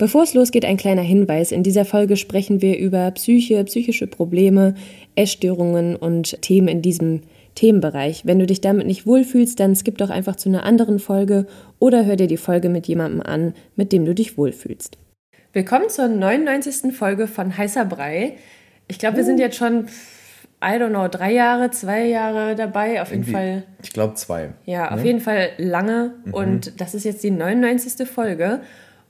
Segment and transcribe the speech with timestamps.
[0.00, 1.52] Bevor es losgeht, ein kleiner Hinweis.
[1.52, 4.74] In dieser Folge sprechen wir über Psyche, psychische Probleme,
[5.14, 7.20] Essstörungen und Themen in diesem
[7.54, 8.24] Themenbereich.
[8.24, 11.46] Wenn du dich damit nicht wohlfühlst, dann skip doch einfach zu einer anderen Folge
[11.78, 14.96] oder hör dir die Folge mit jemandem an, mit dem du dich wohlfühlst.
[15.52, 16.96] Willkommen zur 99.
[16.96, 18.36] Folge von Heißer Brei.
[18.88, 19.84] Ich glaube, wir sind jetzt schon,
[20.64, 23.02] I don't know, drei Jahre, zwei Jahre dabei.
[23.02, 23.64] Auf jeden Fall.
[23.82, 24.54] Ich glaube zwei.
[24.64, 24.92] Ja, ne?
[24.92, 26.14] auf jeden Fall lange.
[26.24, 26.32] Mhm.
[26.32, 28.08] Und das ist jetzt die 99.
[28.08, 28.62] Folge.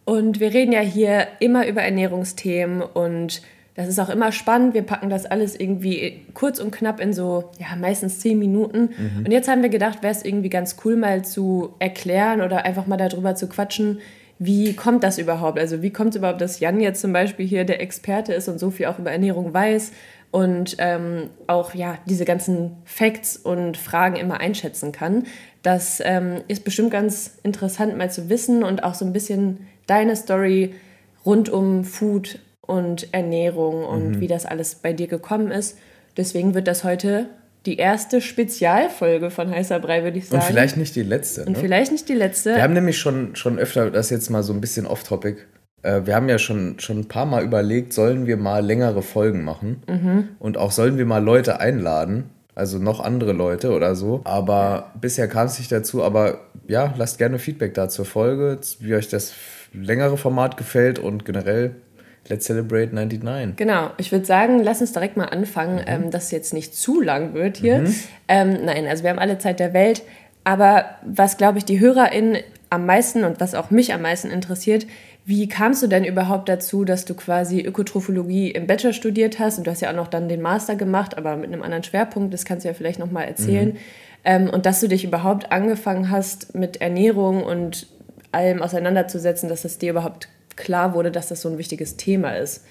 [0.04, 3.42] Und wir reden ja hier immer über Ernährungsthemen und
[3.74, 4.74] das ist auch immer spannend.
[4.74, 8.90] Wir packen das alles irgendwie kurz und knapp in so, ja, meistens zehn Minuten.
[8.96, 9.24] Mhm.
[9.24, 12.86] Und jetzt haben wir gedacht, wäre es irgendwie ganz cool, mal zu erklären oder einfach
[12.86, 14.00] mal darüber zu quatschen,
[14.42, 15.58] wie kommt das überhaupt?
[15.58, 18.58] Also wie kommt es überhaupt, dass Jan jetzt zum Beispiel hier der Experte ist und
[18.58, 19.92] so viel auch über Ernährung weiß
[20.30, 25.24] und ähm, auch ja diese ganzen Facts und Fragen immer einschätzen kann.
[25.62, 30.16] Das ähm, ist bestimmt ganz interessant mal zu wissen und auch so ein bisschen deine
[30.16, 30.74] Story
[31.26, 34.20] rund um Food und Ernährung und mhm.
[34.20, 35.76] wie das alles bei dir gekommen ist.
[36.16, 37.26] Deswegen wird das heute
[37.66, 40.42] die erste Spezialfolge von Heißer Brei, würde ich sagen.
[40.42, 41.44] Und vielleicht nicht die letzte.
[41.44, 41.58] Und ne?
[41.58, 42.54] vielleicht nicht die letzte.
[42.54, 45.38] Wir haben nämlich schon, schon öfter, das jetzt mal so ein bisschen off-topic,
[45.82, 49.44] äh, wir haben ja schon, schon ein paar Mal überlegt, sollen wir mal längere Folgen
[49.44, 50.28] machen mhm.
[50.38, 54.20] und auch sollen wir mal Leute einladen, also noch andere Leute oder so.
[54.24, 56.02] Aber bisher kam es nicht dazu.
[56.02, 59.32] Aber ja, lasst gerne Feedback da zur Folge, wie euch das
[59.72, 61.76] längere Format gefällt und generell
[62.28, 63.56] Let's Celebrate 99.
[63.56, 65.84] Genau, ich würde sagen, lass uns direkt mal anfangen, mhm.
[65.86, 67.80] ähm, dass es jetzt nicht zu lang wird hier.
[67.80, 67.94] Mhm.
[68.28, 70.02] Ähm, nein, also wir haben alle Zeit der Welt.
[70.44, 72.38] Aber was, glaube ich, die HörerInnen
[72.70, 74.86] am meisten und was auch mich am meisten interessiert,
[75.24, 79.66] wie kamst du denn überhaupt dazu, dass du quasi Ökotrophologie im Bachelor studiert hast und
[79.66, 82.44] du hast ja auch noch dann den Master gemacht, aber mit einem anderen Schwerpunkt, das
[82.44, 83.70] kannst du ja vielleicht nochmal erzählen.
[83.70, 83.78] Mhm.
[84.24, 87.86] Ähm, und dass du dich überhaupt angefangen hast mit Ernährung und
[88.32, 92.64] allem auseinanderzusetzen, dass es dir überhaupt klar wurde, dass das so ein wichtiges Thema ist?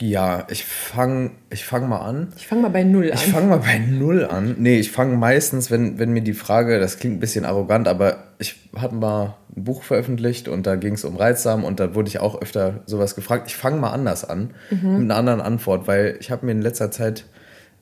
[0.00, 2.32] Ja, ich fange ich fang mal an.
[2.36, 3.18] Ich fange mal bei Null an.
[3.18, 4.56] Ich fange mal bei Null an.
[4.58, 8.24] Nee, ich fange meistens, wenn, wenn mir die Frage, das klingt ein bisschen arrogant, aber
[8.38, 12.08] ich hatte mal ein Buch veröffentlicht und da ging es um Reizsamen und da wurde
[12.08, 13.44] ich auch öfter sowas gefragt.
[13.46, 14.92] Ich fange mal anders an, mhm.
[14.92, 17.24] mit einer anderen Antwort, weil ich habe mir in letzter Zeit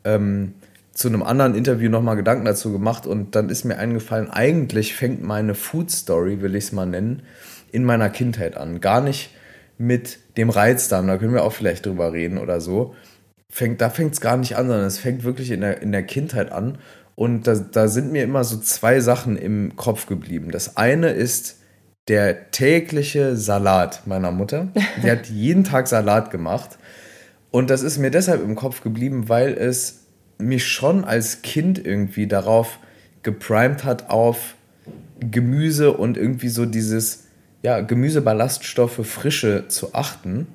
[0.04, 0.52] ähm,
[0.94, 5.22] zu einem anderen Interview nochmal Gedanken dazu gemacht und dann ist mir eingefallen, eigentlich fängt
[5.22, 7.22] meine Food Story, will ich es mal nennen,
[7.72, 8.80] in meiner Kindheit an.
[8.80, 9.30] Gar nicht
[9.76, 12.94] mit dem Reizdarm, da können wir auch vielleicht drüber reden oder so.
[13.50, 16.04] Fängt, da fängt es gar nicht an, sondern es fängt wirklich in der, in der
[16.04, 16.78] Kindheit an.
[17.16, 20.50] Und da, da sind mir immer so zwei Sachen im Kopf geblieben.
[20.50, 21.58] Das eine ist
[22.06, 24.68] der tägliche Salat meiner Mutter.
[25.02, 26.78] Die hat jeden Tag Salat gemacht.
[27.50, 30.03] Und das ist mir deshalb im Kopf geblieben, weil es
[30.38, 32.78] mich schon als Kind irgendwie darauf
[33.22, 34.54] geprimed hat, auf
[35.20, 37.24] Gemüse und irgendwie so dieses
[37.62, 40.46] ja, Gemüseballaststoffe, Frische zu achten.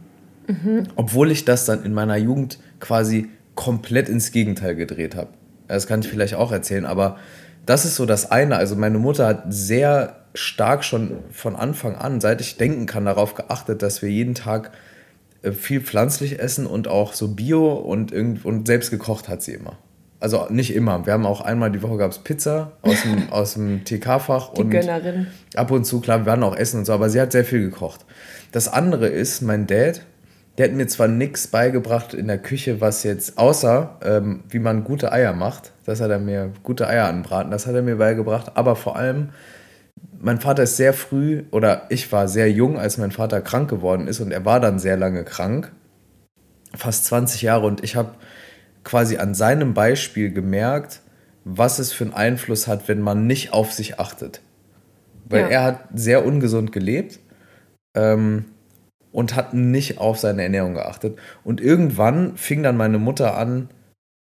[0.47, 0.88] Mhm.
[0.95, 5.29] Obwohl ich das dann in meiner Jugend quasi komplett ins Gegenteil gedreht habe.
[5.67, 7.17] Das kann ich vielleicht auch erzählen, aber
[7.66, 8.56] das ist so das eine.
[8.56, 13.35] Also meine Mutter hat sehr stark schon von Anfang an, seit ich denken kann, darauf
[13.35, 14.72] geachtet, dass wir jeden Tag
[15.44, 19.78] viel pflanzlich essen und auch so Bio und, und selbst gekocht hat sie immer.
[20.20, 21.06] Also nicht immer.
[21.06, 24.50] Wir haben auch einmal die Woche gab es Pizza aus dem, aus dem TK-Fach.
[24.50, 25.28] Und Gönnerin.
[25.56, 27.62] Ab und zu, klar, wir waren auch essen und so, aber sie hat sehr viel
[27.62, 28.06] gekocht.
[28.52, 30.02] Das andere ist, mein Dad,
[30.58, 34.84] der hat mir zwar nichts beigebracht in der Küche, was jetzt, außer ähm, wie man
[34.84, 35.72] gute Eier macht.
[35.86, 38.52] Das hat er mir, gute Eier anbraten, das hat er mir beigebracht.
[38.56, 39.30] Aber vor allem,
[40.22, 44.07] mein Vater ist sehr früh, oder ich war sehr jung, als mein Vater krank geworden
[44.07, 45.72] ist und er war dann sehr lange krank.
[46.75, 48.13] Fast 20 Jahre und ich habe
[48.84, 51.02] quasi an seinem Beispiel gemerkt,
[51.46, 54.41] was es für einen Einfluss hat, wenn man nicht auf sich achtet.
[55.26, 55.47] Weil ja.
[55.47, 57.20] er hat sehr ungesund gelebt
[57.94, 58.46] ähm,
[59.11, 61.17] und hat nicht auf seine Ernährung geachtet.
[61.44, 63.70] Und irgendwann fing dann meine Mutter an,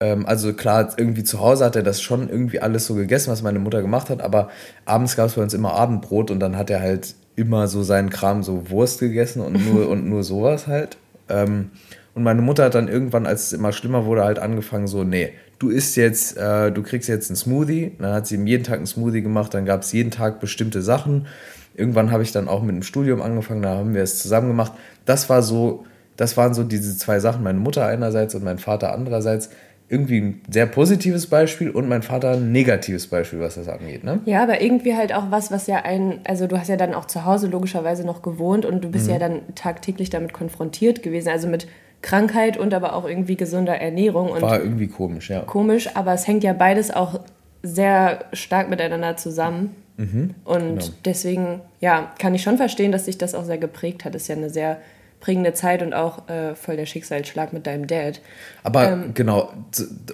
[0.01, 3.44] ähm, also klar, irgendwie zu Hause hat er das schon irgendwie alles so gegessen, was
[3.44, 4.50] meine Mutter gemacht hat, aber
[4.83, 8.09] abends gab es bei uns immer Abendbrot und dann hat er halt immer so seinen
[8.09, 10.98] Kram, so Wurst gegessen und nur, und nur sowas halt.
[11.30, 11.69] Ähm,
[12.13, 15.31] und meine Mutter hat dann irgendwann, als es immer schlimmer wurde, halt angefangen so, nee,
[15.59, 17.94] du isst jetzt, äh, du kriegst jetzt einen Smoothie.
[18.00, 20.81] Dann hat sie ihm jeden Tag einen Smoothie gemacht, dann gab es jeden Tag bestimmte
[20.81, 21.27] Sachen.
[21.75, 24.74] Irgendwann habe ich dann auch mit dem Studium angefangen, da haben wir es zusammen gemacht.
[25.06, 25.86] Das war so,
[26.18, 29.50] das waren so diese zwei Sachen, meine Mutter einerseits und mein Vater andererseits.
[29.92, 34.06] Irgendwie ein sehr positives Beispiel und mein Vater ein negatives Beispiel, was das angeht.
[34.06, 34.22] Ne?
[34.26, 37.06] Ja, aber irgendwie halt auch was, was ja ein, also du hast ja dann auch
[37.06, 39.14] zu Hause logischerweise noch gewohnt und du bist mhm.
[39.14, 41.68] ja dann tagtäglich damit konfrontiert gewesen, also mit
[42.02, 44.30] Krankheit und aber auch irgendwie gesunder Ernährung.
[44.30, 45.42] Und War irgendwie komisch, ja.
[45.42, 47.20] Komisch, aber es hängt ja beides auch
[47.62, 49.76] sehr stark miteinander zusammen.
[49.98, 50.86] Mhm, und genau.
[51.04, 54.16] deswegen, ja, kann ich schon verstehen, dass sich das auch sehr geprägt hat.
[54.16, 54.78] Ist ja eine sehr
[55.21, 58.19] prägende Zeit und auch äh, voll der Schicksalsschlag mit deinem Dad.
[58.63, 59.53] Aber ähm, genau,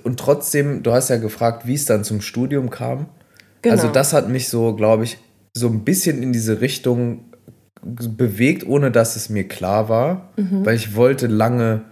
[0.04, 3.08] und trotzdem, du hast ja gefragt, wie es dann zum Studium kam.
[3.64, 3.74] Genau.
[3.74, 5.18] Also das hat mich so, glaube ich,
[5.54, 7.26] so ein bisschen in diese Richtung
[7.82, 10.66] bewegt, ohne dass es mir klar war, mhm.
[10.66, 11.86] weil ich wollte lange,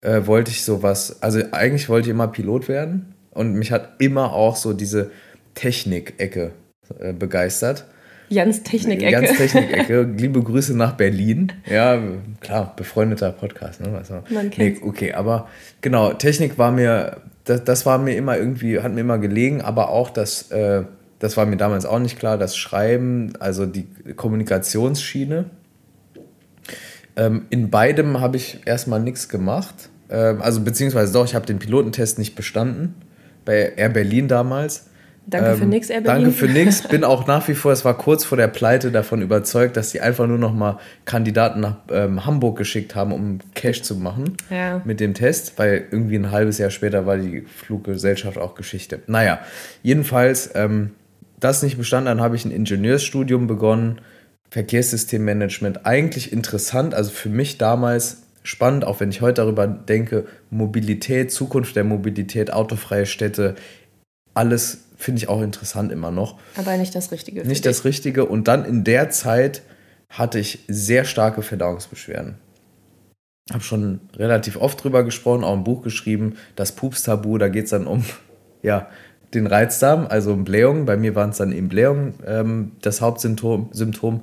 [0.00, 4.32] äh, wollte ich sowas, also eigentlich wollte ich immer Pilot werden und mich hat immer
[4.32, 5.10] auch so diese
[5.54, 6.52] Technik-Ecke
[6.98, 7.86] äh, begeistert.
[8.32, 9.12] Jans Technik-Ecke.
[9.12, 10.02] Jans Technik-Ecke.
[10.16, 11.52] Liebe Grüße nach Berlin.
[11.70, 12.00] Ja,
[12.40, 13.80] klar, befreundeter Podcast.
[13.80, 13.94] Ne?
[13.96, 15.48] Also, Man kennt nee, Okay, aber
[15.82, 19.90] genau, Technik war mir, das, das war mir immer irgendwie, hat mir immer gelegen, aber
[19.90, 20.84] auch das, äh,
[21.18, 23.86] das war mir damals auch nicht klar, das Schreiben, also die
[24.16, 25.44] Kommunikationsschiene.
[27.14, 29.90] Ähm, in beidem habe ich erstmal nichts gemacht.
[30.08, 32.94] Ähm, also beziehungsweise doch, ich habe den Pilotentest nicht bestanden.
[33.44, 34.86] Bei Air Berlin damals.
[35.26, 36.24] Danke ähm, für nix, Air Berlin.
[36.24, 36.86] Danke für nix.
[36.88, 40.00] Bin auch nach wie vor, es war kurz vor der Pleite, davon überzeugt, dass sie
[40.00, 44.82] einfach nur noch mal Kandidaten nach ähm, Hamburg geschickt haben, um Cash zu machen ja.
[44.84, 49.00] mit dem Test, weil irgendwie ein halbes Jahr später war die Fluggesellschaft auch Geschichte.
[49.06, 49.40] Naja,
[49.82, 50.90] jedenfalls ähm,
[51.38, 54.00] das nicht bestanden, dann habe ich ein Ingenieursstudium begonnen,
[54.50, 55.86] Verkehrssystemmanagement.
[55.86, 61.76] Eigentlich interessant, also für mich damals spannend, auch wenn ich heute darüber denke, Mobilität, Zukunft
[61.76, 63.54] der Mobilität, autofreie Städte,
[64.34, 66.38] alles finde ich auch interessant immer noch.
[66.56, 67.46] Aber nicht das Richtige.
[67.46, 68.26] Nicht das Richtige.
[68.26, 69.62] Und dann in der Zeit
[70.08, 72.36] hatte ich sehr starke Verdauungsbeschwerden.
[73.50, 77.70] Habe schon relativ oft drüber gesprochen, auch ein Buch geschrieben, das Pups-Tabu, da geht es
[77.70, 78.04] dann um
[78.62, 78.88] ja,
[79.34, 80.84] den Reizdarm, also um Blähungen.
[80.84, 83.70] Bei mir waren es dann eben Blähungen, ähm, das Hauptsymptom.
[83.72, 84.22] Symptom.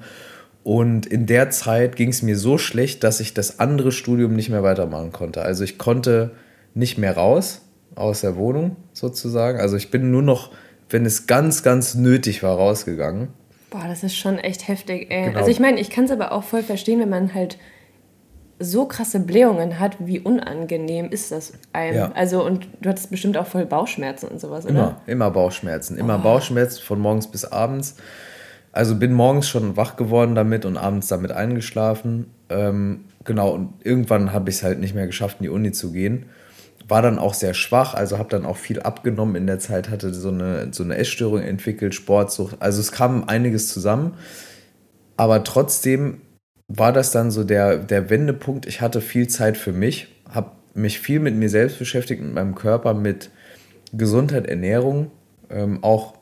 [0.64, 4.50] Und in der Zeit ging es mir so schlecht, dass ich das andere Studium nicht
[4.50, 5.42] mehr weitermachen konnte.
[5.42, 6.32] Also ich konnte
[6.74, 7.62] nicht mehr raus
[7.96, 9.60] aus der Wohnung sozusagen.
[9.60, 10.52] Also ich bin nur noch
[10.90, 13.30] wenn es ganz, ganz nötig war, rausgegangen.
[13.70, 15.26] Boah, das ist schon echt heftig, ey.
[15.26, 15.40] Genau.
[15.40, 17.58] Also ich meine, ich kann es aber auch voll verstehen, wenn man halt
[18.62, 21.96] so krasse Blähungen hat, wie unangenehm ist das einem?
[21.96, 22.12] Ja.
[22.14, 24.72] Also, und du hattest bestimmt auch voll Bauchschmerzen und sowas, oder?
[24.72, 25.98] Immer, immer Bauchschmerzen.
[25.98, 26.24] Immer oh.
[26.24, 27.96] Bauchschmerzen von morgens bis abends.
[28.72, 32.28] Also bin morgens schon wach geworden damit und abends damit eingeschlafen.
[32.50, 35.92] Ähm, genau, und irgendwann habe ich es halt nicht mehr geschafft, in die Uni zu
[35.92, 36.26] gehen
[36.90, 40.14] war dann auch sehr schwach, also habe dann auch viel abgenommen in der Zeit, hatte
[40.14, 42.58] so eine, so eine Essstörung entwickelt, Sportsucht.
[42.60, 44.16] Also es kam einiges zusammen.
[45.16, 46.22] Aber trotzdem
[46.68, 48.66] war das dann so der, der Wendepunkt.
[48.66, 52.56] Ich hatte viel Zeit für mich, habe mich viel mit mir selbst beschäftigt, mit meinem
[52.56, 53.30] Körper, mit
[53.94, 55.12] Gesundheit, Ernährung.
[55.50, 56.14] Ähm, auch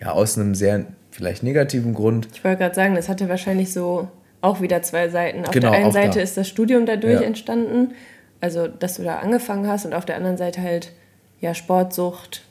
[0.00, 2.28] ja, aus einem sehr vielleicht negativen Grund.
[2.34, 4.08] Ich wollte gerade sagen, das hatte wahrscheinlich so
[4.40, 5.44] auch wieder zwei Seiten.
[5.44, 6.22] Auf genau, der einen Seite da.
[6.22, 7.26] ist das Studium dadurch ja.
[7.26, 7.94] entstanden
[8.40, 10.92] also dass du da angefangen hast und auf der anderen Seite halt
[11.40, 12.42] ja Sportsucht,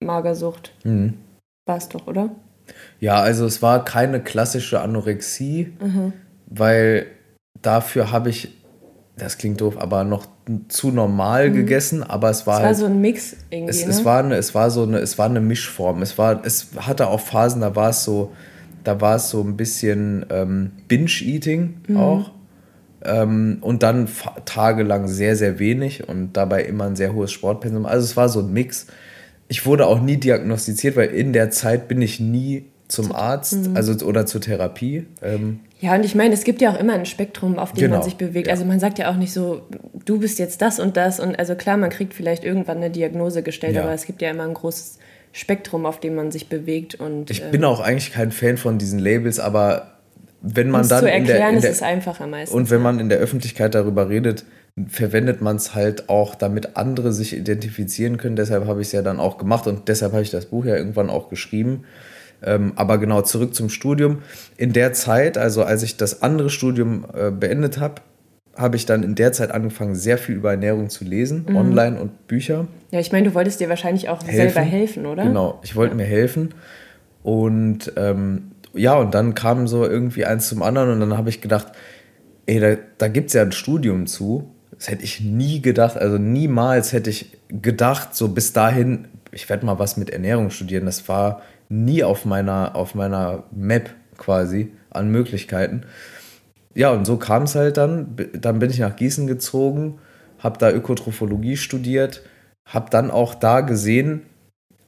[0.00, 0.72] Magersucht.
[0.84, 1.14] Mhm.
[1.66, 2.30] War es doch, oder?
[3.00, 6.12] Ja, also es war keine klassische Anorexie, mhm.
[6.46, 7.06] weil
[7.60, 8.56] dafür habe ich,
[9.16, 10.26] das klingt doof, aber noch
[10.68, 11.54] zu normal mhm.
[11.54, 12.56] gegessen, aber es war.
[12.56, 13.70] Es war halt, so ein Mix irgendwie.
[13.70, 13.90] Es, ne?
[13.90, 16.02] es, war eine, es war so eine, es war eine Mischform.
[16.02, 18.32] Es war, es hatte auch Phasen, da war es so,
[18.84, 21.96] da war es so ein bisschen ähm, Binge-Eating mhm.
[21.96, 22.30] auch.
[23.04, 24.08] Ähm, und dann
[24.44, 27.86] tagelang sehr, sehr wenig und dabei immer ein sehr hohes Sportpensum.
[27.86, 28.86] Also es war so ein Mix.
[29.48, 33.76] Ich wurde auch nie diagnostiziert, weil in der Zeit bin ich nie zum Arzt mhm.
[33.76, 35.06] also, oder zur Therapie.
[35.22, 37.96] Ähm, ja, und ich meine, es gibt ja auch immer ein Spektrum, auf dem genau,
[37.96, 38.46] man sich bewegt.
[38.46, 38.52] Ja.
[38.52, 39.62] Also man sagt ja auch nicht so,
[40.04, 41.18] du bist jetzt das und das.
[41.18, 43.82] Und also klar, man kriegt vielleicht irgendwann eine Diagnose gestellt, ja.
[43.82, 44.98] aber es gibt ja immer ein großes
[45.32, 46.94] Spektrum, auf dem man sich bewegt.
[46.94, 49.92] Und, ich ähm, bin auch eigentlich kein Fan von diesen Labels, aber
[50.42, 51.00] wenn man dann.
[51.00, 52.54] Zu erklären, in der, in der, ist es einfacher meistens.
[52.54, 54.44] Und wenn man in der Öffentlichkeit darüber redet,
[54.88, 58.36] verwendet man es halt auch, damit andere sich identifizieren können.
[58.36, 60.76] Deshalb habe ich es ja dann auch gemacht und deshalb habe ich das Buch ja
[60.76, 61.84] irgendwann auch geschrieben.
[62.44, 64.22] Ähm, aber genau zurück zum Studium.
[64.56, 67.96] In der Zeit, also als ich das andere Studium äh, beendet habe,
[68.56, 71.56] habe ich dann in der Zeit angefangen, sehr viel über Ernährung zu lesen, mhm.
[71.56, 72.66] online und Bücher.
[72.90, 74.36] Ja, ich meine, du wolltest dir wahrscheinlich auch helfen.
[74.36, 75.24] selber helfen, oder?
[75.24, 75.96] Genau, ich wollte ja.
[75.96, 76.54] mir helfen.
[77.22, 81.40] Und ähm, ja, und dann kam so irgendwie eins zum anderen und dann habe ich
[81.40, 81.68] gedacht,
[82.46, 84.54] ey, da, da gibt es ja ein Studium zu.
[84.72, 89.66] Das hätte ich nie gedacht, also niemals hätte ich gedacht, so bis dahin, ich werde
[89.66, 90.86] mal was mit Ernährung studieren.
[90.86, 95.84] Das war nie auf meiner, auf meiner Map quasi an Möglichkeiten.
[96.74, 98.16] Ja, und so kam es halt dann.
[98.34, 99.98] Dann bin ich nach Gießen gezogen,
[100.38, 102.22] habe da Ökotrophologie studiert,
[102.66, 104.22] habe dann auch da gesehen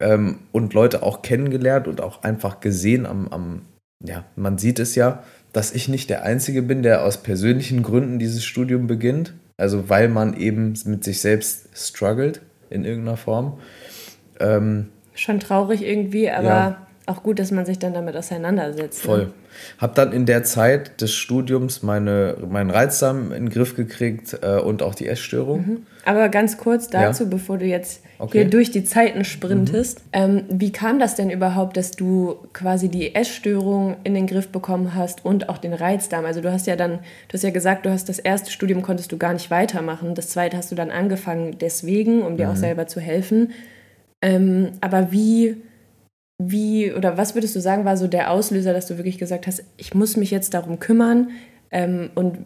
[0.01, 3.63] ähm, und Leute auch kennengelernt und auch einfach gesehen am, am,
[4.03, 5.23] ja, man sieht es ja,
[5.53, 9.35] dass ich nicht der Einzige bin, der aus persönlichen Gründen dieses Studium beginnt.
[9.57, 13.59] Also weil man eben mit sich selbst struggelt in irgendeiner Form.
[14.41, 16.87] Ähm, Schon traurig irgendwie, aber ja.
[17.07, 19.03] Auch gut, dass man sich dann damit auseinandersetzt.
[19.03, 19.07] Ne?
[19.07, 19.25] Voll.
[19.27, 19.33] Ne?
[19.79, 24.59] Habe dann in der Zeit des Studiums meine, meinen Reizdarm in den Griff gekriegt äh,
[24.59, 25.59] und auch die Essstörung.
[25.61, 25.87] Mhm.
[26.07, 27.29] Aber ganz kurz dazu, ja.
[27.29, 28.41] bevor du jetzt okay.
[28.41, 29.99] hier durch die Zeiten sprintest.
[29.99, 30.05] Mhm.
[30.13, 34.95] Ähm, wie kam das denn überhaupt, dass du quasi die Essstörung in den Griff bekommen
[34.95, 36.25] hast und auch den Reizdarm?
[36.25, 39.13] Also du hast ja dann, du hast ja gesagt, du hast das erste Studium konntest
[39.13, 40.15] du gar nicht weitermachen.
[40.15, 42.53] Das zweite hast du dann angefangen deswegen, um dir mhm.
[42.53, 43.53] auch selber zu helfen.
[44.23, 45.57] Ähm, aber wie,
[46.39, 49.65] wie oder was würdest du sagen, war so der Auslöser, dass du wirklich gesagt hast,
[49.77, 51.31] ich muss mich jetzt darum kümmern?
[51.71, 52.39] Ähm, und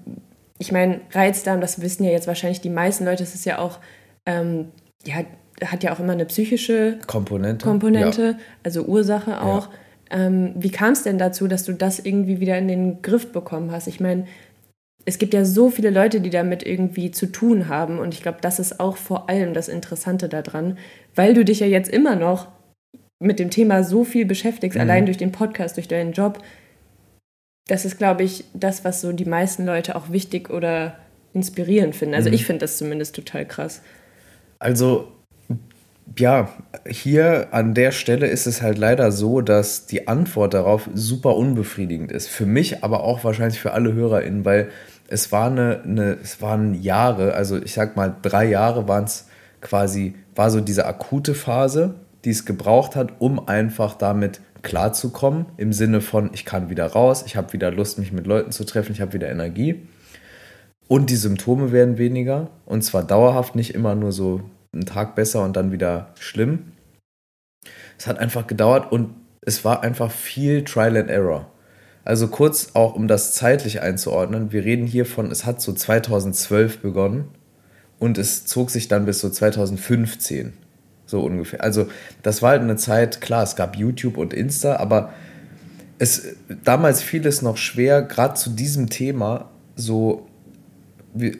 [0.58, 3.78] ich meine, Reizdarm, das wissen ja jetzt wahrscheinlich die meisten Leute, es ist ja auch,
[4.26, 4.66] ähm,
[5.04, 5.16] ja,
[5.64, 8.38] hat ja auch immer eine psychische Komponente, Komponente ja.
[8.62, 9.68] also Ursache auch.
[9.68, 10.26] Ja.
[10.26, 13.70] Ähm, wie kam es denn dazu, dass du das irgendwie wieder in den Griff bekommen
[13.70, 13.86] hast?
[13.88, 14.26] Ich meine,
[15.04, 17.98] es gibt ja so viele Leute, die damit irgendwie zu tun haben.
[17.98, 20.78] Und ich glaube, das ist auch vor allem das Interessante daran,
[21.14, 22.48] weil du dich ja jetzt immer noch
[23.20, 24.82] mit dem Thema so viel beschäftigst, mhm.
[24.82, 26.42] allein durch den Podcast, durch deinen Job.
[27.66, 30.96] Das ist, glaube ich, das, was so die meisten Leute auch wichtig oder
[31.34, 32.14] inspirierend finden.
[32.14, 32.34] Also mhm.
[32.34, 33.82] ich finde das zumindest total krass.
[34.58, 35.12] Also
[36.16, 36.48] ja,
[36.88, 42.12] hier an der Stelle ist es halt leider so, dass die Antwort darauf super unbefriedigend
[42.12, 42.28] ist.
[42.28, 44.70] Für mich, aber auch wahrscheinlich für alle HörerInnen, weil
[45.08, 49.26] es, war eine, eine, es waren Jahre, also ich sag mal drei Jahre waren es
[49.60, 51.94] quasi, war so diese akute Phase,
[52.24, 57.22] die es gebraucht hat, um einfach damit klarzukommen, im Sinne von, ich kann wieder raus,
[57.26, 59.86] ich habe wieder Lust, mich mit Leuten zu treffen, ich habe wieder Energie.
[60.88, 62.50] Und die Symptome werden weniger.
[62.64, 64.40] Und zwar dauerhaft, nicht immer nur so
[64.72, 66.72] einen Tag besser und dann wieder schlimm.
[67.98, 71.50] Es hat einfach gedauert und es war einfach viel Trial and Error.
[72.04, 76.78] Also kurz auch, um das zeitlich einzuordnen, wir reden hier von, es hat so 2012
[76.78, 77.28] begonnen
[77.98, 80.54] und es zog sich dann bis so 2015,
[81.08, 81.64] so ungefähr.
[81.64, 81.88] Also
[82.22, 85.12] das war halt eine Zeit, klar, es gab YouTube und Insta, aber
[85.98, 90.28] es, damals fiel es noch schwer, gerade zu diesem Thema so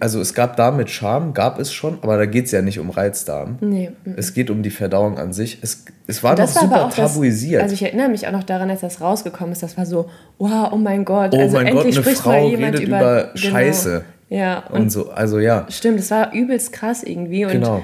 [0.00, 2.90] also es gab damit Charme, gab es schon, aber da geht es ja nicht um
[2.90, 3.58] Reizdarm.
[3.60, 3.90] Nee.
[4.16, 5.58] Es geht um die Verdauung an sich.
[5.62, 7.60] Es, es war noch super tabuisiert.
[7.60, 10.08] Das, also ich erinnere mich auch noch daran, als das rausgekommen ist, das war so,
[10.38, 12.88] wow, oh mein Gott, oh also mein endlich Gott, eine spricht Frau mal jemand redet
[12.88, 13.36] über, über genau.
[13.36, 14.04] Scheiße.
[14.30, 14.64] Ja.
[14.70, 15.66] Und, und, so, also ja.
[15.68, 17.44] Stimmt, es war übelst krass irgendwie.
[17.44, 17.82] Und genau.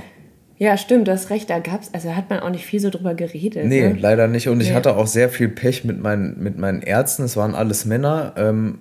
[0.59, 3.15] Ja, stimmt, du hast recht, da gab's, also hat man auch nicht viel so drüber
[3.15, 3.67] geredet.
[3.67, 3.97] Nee, ne?
[3.99, 4.49] leider nicht.
[4.49, 4.65] Und nee.
[4.65, 7.25] ich hatte auch sehr viel Pech mit meinen, mit meinen Ärzten.
[7.25, 8.35] Es waren alles Männer.
[8.37, 8.79] Ähm,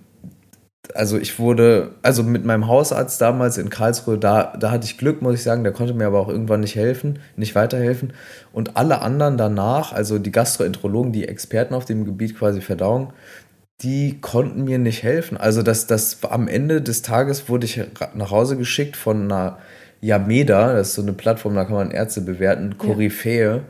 [0.94, 5.22] also ich wurde, also mit meinem Hausarzt damals in Karlsruhe, da, da hatte ich Glück,
[5.22, 8.14] muss ich sagen, der konnte mir aber auch irgendwann nicht helfen, nicht weiterhelfen.
[8.52, 13.14] Und alle anderen danach, also die Gastroenterologen, die Experten auf dem Gebiet quasi Verdauung,
[13.82, 15.38] die konnten mir nicht helfen.
[15.38, 17.82] Also das, das am Ende des Tages wurde ich
[18.14, 19.58] nach Hause geschickt von einer
[20.04, 23.62] Yameda, das ist so eine Plattform, da kann man Ärzte bewerten, Koryphäe.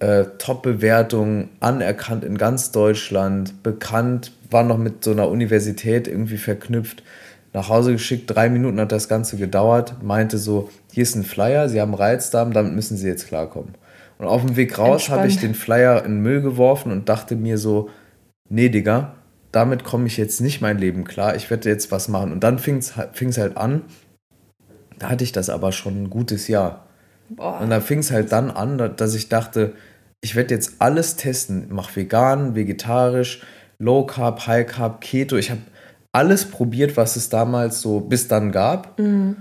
[0.00, 0.20] Ja.
[0.20, 7.02] Äh, Top-Bewertung, anerkannt in ganz Deutschland, bekannt war noch mit so einer Universität irgendwie verknüpft.
[7.52, 11.68] Nach Hause geschickt, drei Minuten hat das Ganze gedauert, meinte so, hier ist ein Flyer,
[11.68, 13.74] Sie haben Reizdarm, damit müssen Sie jetzt klarkommen.
[14.18, 17.36] Und auf dem Weg raus habe ich den Flyer in den Müll geworfen und dachte
[17.36, 17.90] mir so,
[18.48, 19.14] nee, Digga,
[19.52, 22.32] damit komme ich jetzt nicht mein Leben klar, ich werde jetzt was machen.
[22.32, 23.82] Und dann fing es halt an,
[25.00, 26.86] da hatte ich das aber schon ein gutes Jahr.
[27.30, 27.60] Boah.
[27.60, 29.72] Und da fing es halt dann an, dass ich dachte,
[30.20, 33.42] ich werde jetzt alles testen, mach vegan, vegetarisch,
[33.78, 35.36] Low Carb, High Carb, Keto.
[35.36, 35.62] Ich habe
[36.12, 38.98] alles probiert, was es damals so bis dann gab.
[38.98, 39.36] Mhm.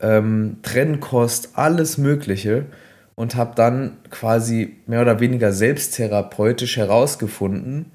[0.00, 2.66] Ähm, Trennkost, alles Mögliche.
[3.14, 7.92] Und habe dann quasi mehr oder weniger selbsttherapeutisch herausgefunden,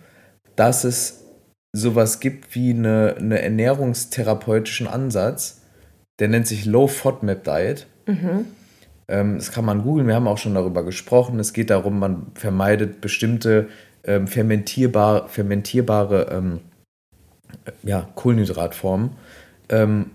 [0.56, 1.26] dass es
[1.74, 5.59] sowas gibt wie eine, eine ernährungstherapeutischen Ansatz.
[6.20, 7.88] Der nennt sich Low FODMAP Diet.
[8.06, 8.46] Mhm.
[9.08, 11.40] Ähm, das kann man googeln, wir haben auch schon darüber gesprochen.
[11.40, 13.70] Es geht darum, man vermeidet bestimmte
[14.04, 16.60] ähm, fermentierbar, fermentierbare ähm,
[17.84, 19.12] ja, Kohlenhydratformen.
[19.70, 20.12] Ähm,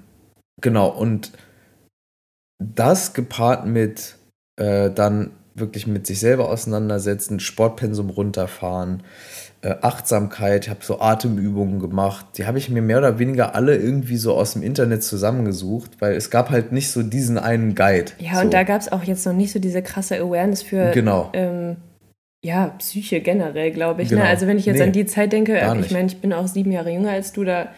[0.60, 1.32] genau, und
[2.58, 4.16] das gepaart mit
[4.56, 9.02] äh, dann wirklich mit sich selber auseinandersetzen, Sportpensum runterfahren,
[9.70, 12.26] Achtsamkeit, ich habe so Atemübungen gemacht.
[12.36, 16.14] Die habe ich mir mehr oder weniger alle irgendwie so aus dem Internet zusammengesucht, weil
[16.14, 18.12] es gab halt nicht so diesen einen Guide.
[18.18, 18.40] Ja, so.
[18.42, 21.30] und da gab es auch jetzt noch nicht so diese krasse Awareness für genau.
[21.32, 21.76] ähm,
[22.44, 24.10] ja, Psyche generell, glaube ich.
[24.10, 24.16] Ne?
[24.16, 24.24] Genau.
[24.24, 24.30] Ne?
[24.30, 26.70] Also wenn ich jetzt nee, an die Zeit denke, ich meine, ich bin auch sieben
[26.70, 27.68] Jahre jünger als du, da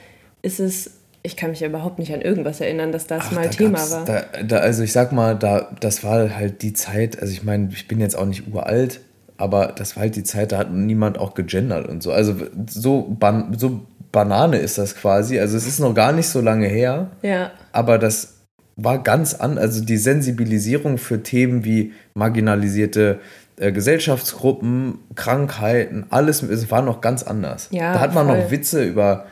[0.42, 0.90] ist es,
[1.22, 3.90] ich kann mich ja überhaupt nicht an irgendwas erinnern, dass das Ach, mal da Thema
[3.90, 4.04] war.
[4.04, 7.68] Da, da, also ich sag mal, da, das war halt die Zeit, also ich meine,
[7.72, 9.00] ich bin jetzt auch nicht uralt,
[9.38, 12.12] aber das war halt die Zeit, da hat niemand auch gegendert und so.
[12.12, 12.34] Also
[12.68, 15.38] so, ban so Banane ist das quasi.
[15.38, 17.10] Also es ist noch gar nicht so lange her.
[17.22, 17.50] Ja.
[17.72, 18.36] Aber das
[18.76, 23.20] war ganz an, also die Sensibilisierung für Themen wie marginalisierte
[23.58, 27.68] äh, Gesellschaftsgruppen, Krankheiten, alles, es war noch ganz anders.
[27.70, 28.38] Ja, da hat man voll.
[28.38, 29.26] noch Witze über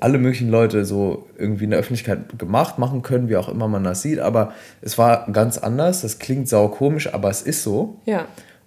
[0.00, 3.84] alle möglichen Leute so irgendwie in der Öffentlichkeit gemacht, machen können, wie auch immer man
[3.84, 4.20] das sieht.
[4.20, 6.00] Aber es war ganz anders.
[6.00, 8.00] Das klingt sau komisch, aber es ist so.
[8.06, 8.26] Ja.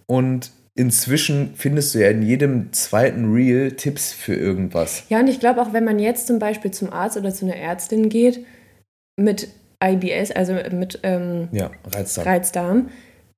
[0.09, 5.03] Und inzwischen findest du ja in jedem zweiten Reel Tipps für irgendwas.
[5.09, 7.55] Ja, und ich glaube auch, wenn man jetzt zum Beispiel zum Arzt oder zu einer
[7.55, 8.43] Ärztin geht
[9.17, 9.49] mit
[9.83, 12.27] IBS, also mit ähm, ja, Reizdarm.
[12.27, 12.89] Reizdarm,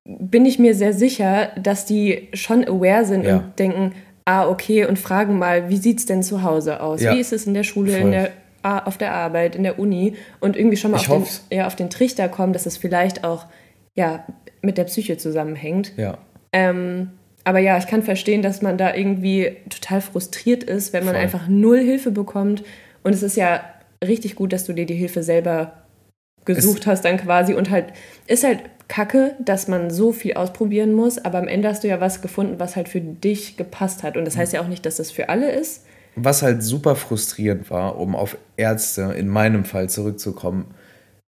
[0.06, 3.38] bin ich mir sehr sicher, dass die schon aware sind ja.
[3.38, 7.01] und denken, ah, okay, und fragen mal, wie sieht es denn zu Hause aus?
[7.01, 7.13] Ja.
[7.13, 8.32] Wie ist es in der Schule, in der,
[8.63, 10.16] auf der Arbeit, in der Uni?
[10.40, 13.48] Und irgendwie schon mal auf den, auf den Trichter kommen, dass es vielleicht auch
[13.94, 14.25] ja,
[14.62, 15.92] mit der Psyche zusammenhängt.
[15.98, 16.18] Ja.
[16.53, 17.12] Ähm,
[17.43, 21.24] aber ja, ich kann verstehen, dass man da irgendwie total frustriert ist, wenn man Voll.
[21.24, 22.63] einfach null Hilfe bekommt.
[23.03, 23.62] Und es ist ja
[24.03, 25.81] richtig gut, dass du dir die Hilfe selber
[26.46, 27.93] gesucht es hast dann quasi und halt
[28.27, 32.01] ist halt kacke, dass man so viel ausprobieren muss, aber am Ende hast du ja
[32.01, 34.98] was gefunden, was halt für dich gepasst hat und das heißt ja auch nicht, dass
[34.98, 35.86] das für alle ist.
[36.15, 40.65] Was halt super frustrierend war, um auf Ärzte in meinem Fall zurückzukommen.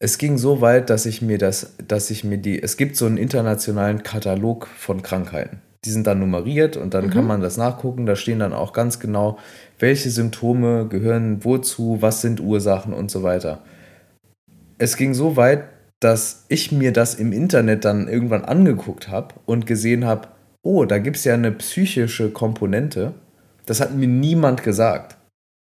[0.03, 3.07] Es ging so weit, dass ich mir das, dass ich mir die, es gibt so
[3.07, 7.11] einen internationalen Katalog von Krankheiten die sind dann nummeriert und dann mhm.
[7.11, 8.07] kann man das nachgucken.
[8.07, 9.39] Da stehen dann auch ganz genau,
[9.79, 13.63] welche Symptome gehören wozu, was sind Ursachen und so weiter.
[14.79, 15.65] Es ging so weit,
[16.01, 20.29] dass ich mir das im Internet dann irgendwann angeguckt habe und gesehen habe,
[20.63, 23.15] oh, da gibt es ja eine psychische Komponente.
[23.67, 25.17] Das hat mir niemand gesagt.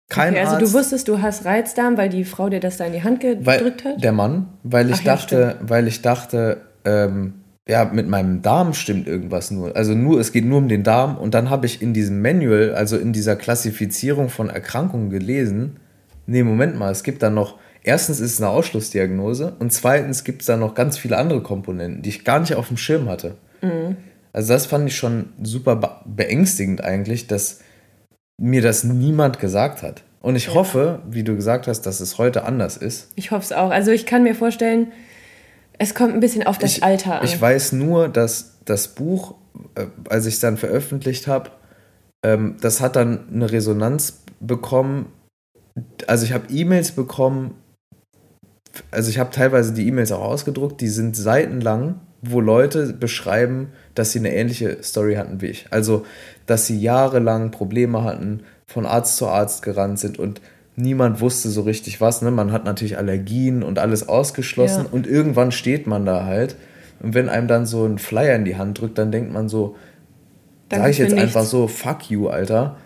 [0.10, 2.86] Kein okay, also Arzt, du wusstest, du hast Reizdarm, weil die Frau dir das da
[2.86, 4.02] in die Hand gedrückt hat?
[4.02, 7.34] Der Mann, weil ich Ach, dachte, ja, weil ich dachte, ähm,
[7.68, 9.76] ja, mit meinem Darm stimmt irgendwas nur.
[9.76, 11.18] Also nur, es geht nur um den Darm.
[11.18, 15.78] Und dann habe ich in diesem Manual, also in dieser Klassifizierung von Erkrankungen gelesen,
[16.26, 20.42] nee, Moment mal, es gibt da noch, erstens ist es eine Ausschlussdiagnose und zweitens gibt
[20.42, 23.36] es da noch ganz viele andere Komponenten, die ich gar nicht auf dem Schirm hatte.
[23.62, 23.98] Mhm.
[24.32, 27.62] Also das fand ich schon super beängstigend eigentlich, dass
[28.40, 30.04] mir das niemand gesagt hat.
[30.22, 30.54] Und ich ja.
[30.54, 33.12] hoffe, wie du gesagt hast, dass es heute anders ist.
[33.16, 33.72] Ich hoffe es auch.
[33.72, 34.92] Also ich kann mir vorstellen,
[35.78, 37.26] es kommt ein bisschen auf das ich, Alter an.
[37.26, 39.36] Ich weiß nur, dass das Buch,
[39.76, 41.52] äh, als ich es dann veröffentlicht habe,
[42.24, 45.12] ähm, das hat dann eine Resonanz bekommen.
[46.08, 47.56] Also ich habe E-Mails bekommen,
[48.92, 54.12] also ich habe teilweise die E-Mails auch ausgedruckt, die sind seitenlang, wo Leute beschreiben, dass
[54.12, 55.68] sie eine ähnliche Story hatten wie ich.
[55.72, 56.06] Also,
[56.46, 60.42] dass sie jahrelang Probleme hatten, von Arzt zu Arzt gerannt sind und
[60.76, 62.22] niemand wusste so richtig was.
[62.22, 62.32] Ne?
[62.32, 64.90] Man hat natürlich Allergien und alles ausgeschlossen ja.
[64.92, 66.56] und irgendwann steht man da halt.
[67.00, 69.76] Und wenn einem dann so ein Flyer in die Hand drückt, dann denkt man so,
[70.72, 71.24] sage ich jetzt nichts.
[71.24, 72.78] einfach so, fuck you, Alter.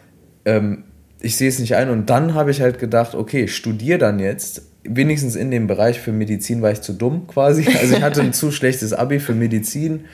[0.46, 0.84] Ähm,
[1.20, 1.90] ich sehe es nicht ein.
[1.90, 4.64] Und dann habe ich halt gedacht, okay, studiere dann jetzt.
[4.84, 7.68] Wenigstens in dem Bereich für Medizin war ich zu dumm quasi.
[7.80, 10.06] Also ich hatte ein zu schlechtes Abi für Medizin.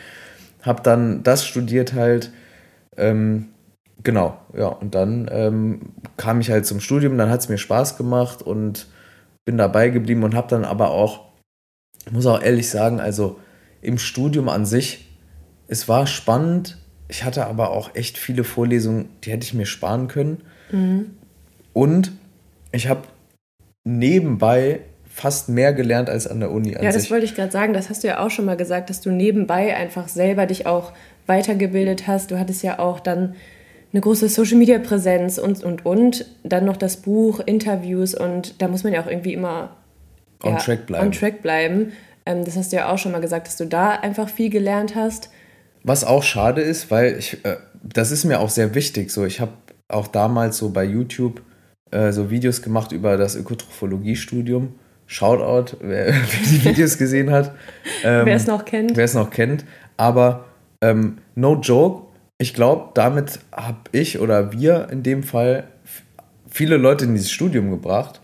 [0.62, 2.32] Habe dann das studiert halt.
[2.96, 3.50] Ähm,
[4.04, 4.68] Genau, ja.
[4.68, 5.82] Und dann ähm,
[6.18, 8.88] kam ich halt zum Studium, dann hat es mir Spaß gemacht und
[9.46, 11.26] bin dabei geblieben und habe dann aber auch,
[12.12, 13.40] muss auch ehrlich sagen, also
[13.82, 15.10] im Studium an sich,
[15.68, 16.78] es war spannend.
[17.08, 20.44] Ich hatte aber auch echt viele Vorlesungen, die hätte ich mir sparen können.
[20.72, 21.12] Mhm.
[21.74, 22.12] Und
[22.72, 23.04] ich habe
[23.84, 24.82] nebenbei
[25.18, 26.76] fast mehr gelernt als an der Uni.
[26.76, 27.12] An ja, das sich.
[27.12, 27.74] wollte ich gerade sagen.
[27.74, 30.94] Das hast du ja auch schon mal gesagt, dass du nebenbei einfach selber dich auch
[31.26, 32.30] weitergebildet hast.
[32.30, 33.34] Du hattest ja auch dann
[33.92, 36.26] eine große Social Media Präsenz und und und.
[36.44, 39.76] Dann noch das Buch, Interviews und da muss man ja auch irgendwie immer
[40.44, 41.08] on ja, track bleiben.
[41.08, 41.94] On track bleiben.
[42.28, 44.94] Ähm, das hast du ja auch schon mal gesagt, dass du da einfach viel gelernt
[44.94, 45.32] hast.
[45.84, 49.10] Was auch schade ist, weil ich, äh, das ist mir auch sehr wichtig.
[49.10, 49.54] So, ich habe
[49.88, 51.42] auch damals so bei YouTube
[51.90, 54.76] äh, so Videos gemacht über das Ökotrophologie-Studium.
[55.08, 57.54] Shoutout, wer, wer die Videos gesehen hat.
[58.04, 58.96] Ähm, wer es noch kennt.
[58.96, 59.66] Wer es noch kennt.
[59.96, 60.46] Aber
[60.82, 65.64] ähm, no joke, ich glaube, damit habe ich oder wir in dem Fall
[66.48, 68.22] viele Leute in dieses Studium gebracht.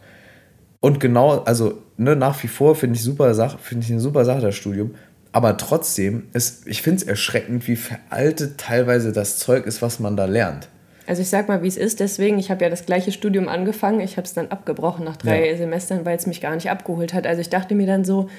[0.81, 4.25] Und genau, also ne, nach wie vor finde ich super Sache, finde ich eine super
[4.25, 4.95] Sache das Studium.
[5.31, 10.15] Aber trotzdem, ist, ich finde es erschreckend, wie veraltet teilweise das Zeug ist, was man
[10.15, 10.69] da lernt.
[11.05, 11.99] Also ich sag mal, wie es ist.
[11.99, 13.99] Deswegen, ich habe ja das gleiche Studium angefangen.
[13.99, 15.57] Ich habe es dann abgebrochen nach drei ja.
[15.57, 17.27] Semestern, weil es mich gar nicht abgeholt hat.
[17.27, 18.29] Also ich dachte mir dann so,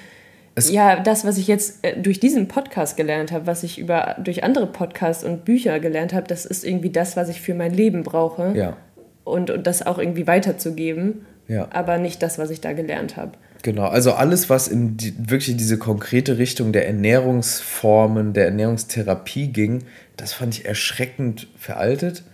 [0.57, 4.17] es ja, das, was ich jetzt äh, durch diesen Podcast gelernt habe, was ich über,
[4.23, 7.75] durch andere Podcasts und Bücher gelernt habe, das ist irgendwie das, was ich für mein
[7.75, 8.53] Leben brauche.
[8.55, 8.77] Ja.
[9.25, 11.27] Und, und das auch irgendwie weiterzugeben.
[11.49, 11.69] ja.
[11.71, 13.33] aber nicht das, was ich da gelernt habe.
[13.63, 19.85] Genau, also alles, was in die, wirklich diese konkrete Richtung der Ernährungsformen, der Ernährungstherapie ging,
[20.19, 22.25] das fand ich erschreckend veraltet.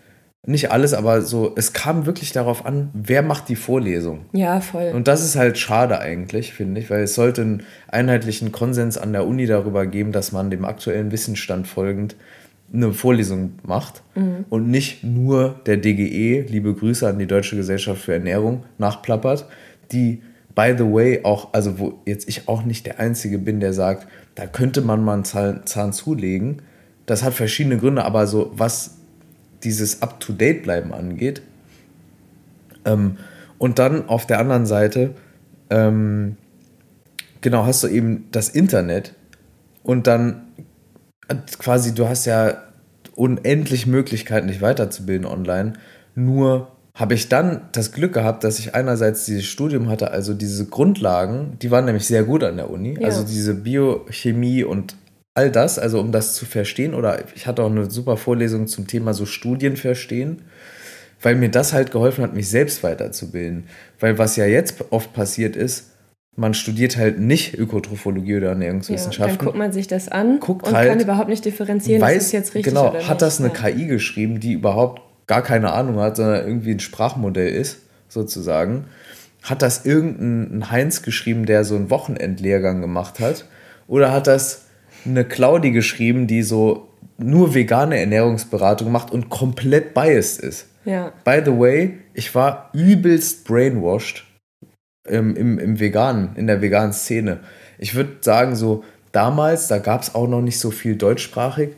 [0.46, 4.24] Nicht alles, aber so, es kam wirklich darauf an, wer macht die Vorlesung.
[4.32, 4.90] Ja, voll.
[4.94, 9.12] Und das ist halt schade eigentlich, finde ich, weil es sollte einen einheitlichen Konsens an
[9.12, 12.16] der Uni darüber geben, dass man dem aktuellen Wissensstand folgend
[12.72, 14.46] eine Vorlesung macht mhm.
[14.48, 19.44] und nicht nur der DGE, liebe Grüße an die Deutsche Gesellschaft für Ernährung, nachplappert,
[19.92, 20.22] die
[20.54, 24.06] by the way, auch, also wo jetzt ich auch nicht der Einzige bin, der sagt,
[24.34, 26.62] da könnte man mal einen Zahn, Zahn zulegen.
[27.06, 28.99] Das hat verschiedene Gründe, aber so was
[29.64, 31.42] dieses Up-to-Date-Bleiben angeht.
[32.84, 33.18] Ähm,
[33.58, 35.14] und dann auf der anderen Seite,
[35.68, 36.36] ähm,
[37.40, 39.14] genau, hast du eben das Internet
[39.82, 40.46] und dann
[41.58, 42.62] quasi, du hast ja
[43.14, 45.74] unendlich Möglichkeiten, dich weiterzubilden online.
[46.14, 50.66] Nur habe ich dann das Glück gehabt, dass ich einerseits dieses Studium hatte, also diese
[50.66, 53.06] Grundlagen, die waren nämlich sehr gut an der Uni, ja.
[53.06, 54.96] also diese Biochemie und
[55.34, 58.86] all das, also um das zu verstehen, oder ich hatte auch eine super Vorlesung zum
[58.86, 60.42] Thema so Studien verstehen,
[61.22, 63.64] weil mir das halt geholfen hat, mich selbst weiterzubilden.
[63.98, 65.90] Weil was ja jetzt oft passiert ist,
[66.36, 69.32] man studiert halt nicht Ökotrophologie oder Ernährungswissenschaften.
[69.32, 72.26] Ja, dann guckt man sich das an guckt und halt, kann überhaupt nicht differenzieren, weiß,
[72.26, 73.50] ist jetzt richtig genau, oder hat das eine.
[73.50, 78.86] KI geschrieben, die überhaupt gar keine Ahnung hat, sondern irgendwie ein Sprachmodell ist, sozusagen.
[79.42, 83.46] Hat das irgendein Heinz geschrieben, der so einen Wochenendlehrgang gemacht hat?
[83.86, 84.66] Oder hat das
[85.04, 90.66] eine Claudi geschrieben, die so nur vegane Ernährungsberatung macht und komplett biased ist?
[90.84, 91.12] Ja.
[91.24, 94.24] By the way, ich war übelst brainwashed
[95.08, 97.40] im, im, im Veganen, in der veganen Szene.
[97.78, 101.70] Ich würde sagen, so damals, da gab es auch noch nicht so viel deutschsprachig.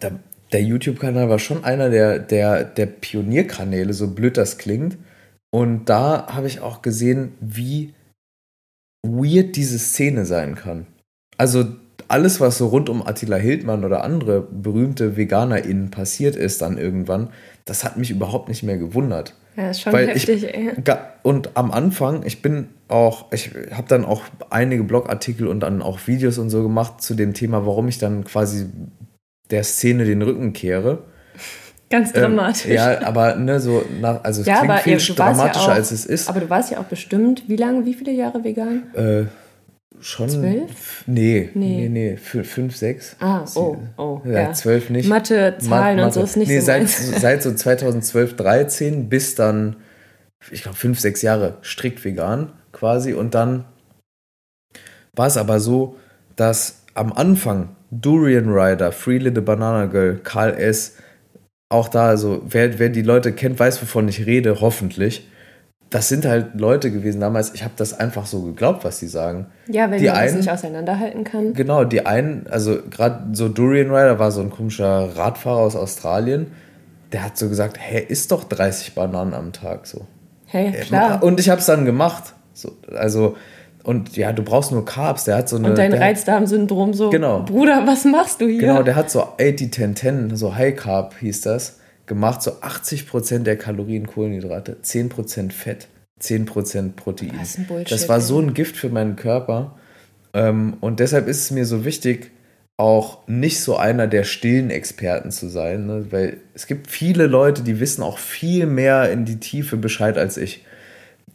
[0.00, 0.10] Da
[0.52, 4.98] der YouTube-Kanal war schon einer der, der, der Pionierkanäle, so blöd das klingt.
[5.50, 7.94] Und da habe ich auch gesehen, wie
[9.02, 10.86] weird diese Szene sein kann.
[11.36, 11.64] Also
[12.12, 17.30] alles, was so rund um Attila Hildmann oder andere berühmte VeganerInnen passiert ist dann irgendwann,
[17.64, 19.34] das hat mich überhaupt nicht mehr gewundert.
[19.56, 20.72] Ja, ist schon Weil heftig, ich, ey.
[21.22, 26.06] Und am Anfang, ich bin auch, ich habe dann auch einige Blogartikel und dann auch
[26.06, 28.66] Videos und so gemacht zu dem Thema, warum ich dann quasi
[29.50, 31.04] der Szene den Rücken kehre.
[31.88, 32.66] Ganz ähm, dramatisch.
[32.66, 35.76] Ähm, ja, aber ne, so nach, also es ja, klingt viel ja, dramatischer, ja auch,
[35.76, 36.28] als es ist.
[36.28, 38.82] Aber du warst ja auch bestimmt, wie lange, wie viele Jahre vegan?
[38.94, 39.24] Äh,
[40.02, 40.28] schon.
[40.28, 41.04] Zwölf?
[41.06, 43.16] Nee, nee, nee, nee fünf, sechs.
[43.20, 44.20] Ah, oh, oh.
[44.24, 44.52] Ja, ja.
[44.52, 45.08] zwölf nicht.
[45.08, 46.06] Mathe, Zahlen Mathe.
[46.06, 49.76] und so ist nicht nee, so seit, seit so 2012, 13 bis dann,
[50.50, 53.14] ich glaube, fünf, sechs Jahre strikt vegan quasi.
[53.14, 53.64] Und dann
[55.14, 55.96] war es aber so,
[56.36, 60.96] dass am Anfang Durian Rider, Free Little Banana Girl, Karl S.,
[61.68, 65.26] auch da, also wer, wer die Leute kennt, weiß, wovon ich rede, hoffentlich.
[65.92, 69.46] Das sind halt Leute gewesen damals, ich habe das einfach so geglaubt, was sie sagen.
[69.68, 71.52] Ja, weil die man einen, das nicht auseinanderhalten kann.
[71.54, 76.48] Genau, die einen, also gerade so Durian Rider war so ein komischer Radfahrer aus Australien,
[77.12, 80.06] der hat so gesagt, hey, isst doch 30 Bananen am Tag so.
[80.46, 81.22] Hey, klar.
[81.22, 82.34] Und ich habe es dann gemacht.
[82.54, 83.36] So, also
[83.84, 85.24] und ja, du brauchst nur Carbs.
[85.24, 85.70] Der hat so eine.
[85.70, 87.10] Und dein Reizdarmsyndrom so.
[87.10, 87.42] Genau.
[87.42, 88.60] Bruder, was machst du hier?
[88.60, 92.42] Genau, der hat so 80-10-10, so High Carb hieß das, gemacht.
[92.42, 95.88] So 80% der Kalorien Kohlenhydrate, 10% Fett,
[96.20, 97.32] 10% Protein.
[97.38, 97.58] Das.
[97.88, 99.76] Das war so ein Gift für meinen Körper.
[100.34, 102.30] Ähm, und deshalb ist es mir so wichtig,
[102.76, 106.06] auch nicht so einer der stillen Experten zu sein, ne?
[106.10, 110.36] weil es gibt viele Leute, die wissen auch viel mehr in die Tiefe Bescheid als
[110.36, 110.64] ich.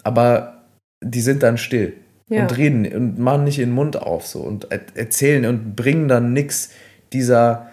[0.03, 0.63] Aber
[1.01, 1.93] die sind dann still
[2.29, 2.41] ja.
[2.41, 6.71] und reden und machen nicht ihren Mund auf so und erzählen und bringen dann nichts
[7.13, 7.69] dieser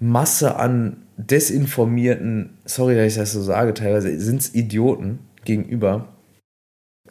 [0.00, 6.08] Masse an desinformierten, sorry, dass ich das so sage, teilweise sind es Idioten gegenüber.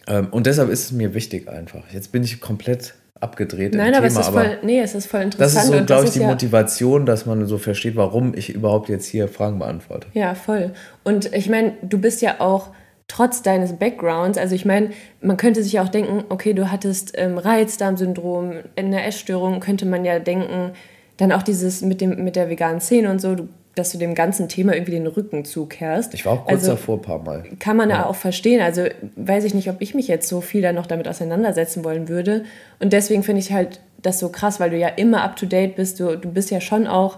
[0.07, 1.83] Ähm, und deshalb ist es mir wichtig einfach.
[1.91, 3.73] Jetzt bin ich komplett abgedreht.
[3.73, 5.55] Nein, aber, Thema, es ist voll, nee, es ist voll interessant.
[5.55, 8.89] Das ist so, glaube ich, die ja Motivation, dass man so versteht, warum ich überhaupt
[8.89, 10.07] jetzt hier Fragen beantworte.
[10.13, 10.73] Ja, voll.
[11.03, 12.69] Und ich meine, du bist ja auch
[13.07, 17.13] trotz deines Backgrounds, also ich meine, man könnte sich ja auch denken, okay, du hattest
[17.15, 20.71] ähm, Reizdarmsyndrom, eine Essstörung, könnte man ja denken,
[21.17, 24.13] dann auch dieses mit, dem, mit der veganen Szene und so, du, dass du dem
[24.13, 26.13] ganzen Thema irgendwie den Rücken zukehrst.
[26.13, 27.43] Ich war auch kurz also, davor ein paar Mal.
[27.59, 28.61] Kann man ja auch verstehen.
[28.61, 32.07] Also weiß ich nicht, ob ich mich jetzt so viel dann noch damit auseinandersetzen wollen
[32.07, 32.43] würde.
[32.79, 35.75] Und deswegen finde ich halt das so krass, weil du ja immer up to date
[35.75, 35.99] bist.
[35.99, 37.17] Du, du bist ja schon auch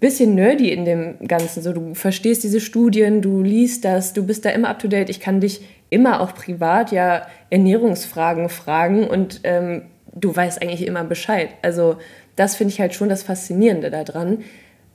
[0.00, 1.62] bisschen nerdy in dem Ganzen.
[1.62, 5.08] So, du verstehst diese Studien, du liest das, du bist da immer up to date.
[5.08, 9.82] Ich kann dich immer auch privat ja Ernährungsfragen fragen und ähm,
[10.14, 11.50] du weißt eigentlich immer Bescheid.
[11.62, 11.96] Also
[12.34, 14.44] das finde ich halt schon das Faszinierende daran.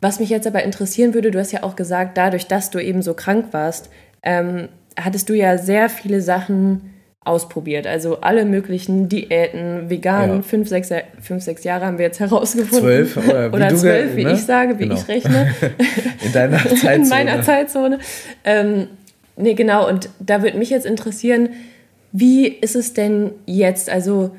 [0.01, 3.01] Was mich jetzt aber interessieren würde, du hast ja auch gesagt, dadurch, dass du eben
[3.01, 3.89] so krank warst,
[4.23, 4.67] ähm,
[4.99, 6.91] hattest du ja sehr viele Sachen
[7.23, 7.85] ausprobiert.
[7.85, 10.41] Also alle möglichen Diäten, vegan, ja.
[10.41, 10.89] fünf, sechs,
[11.21, 12.79] fünf, sechs Jahre haben wir jetzt herausgefunden.
[12.79, 14.33] Zwölf oder, oder zwölf, wie ne?
[14.33, 14.95] ich sage, wie genau.
[14.95, 15.53] ich rechne.
[16.25, 16.95] In deiner Zeitzone.
[16.95, 17.99] In meiner Zeitzone.
[18.43, 18.87] Ähm,
[19.37, 19.87] nee, genau.
[19.87, 21.49] Und da würde mich jetzt interessieren,
[22.11, 23.89] wie ist es denn jetzt?
[23.89, 24.31] Also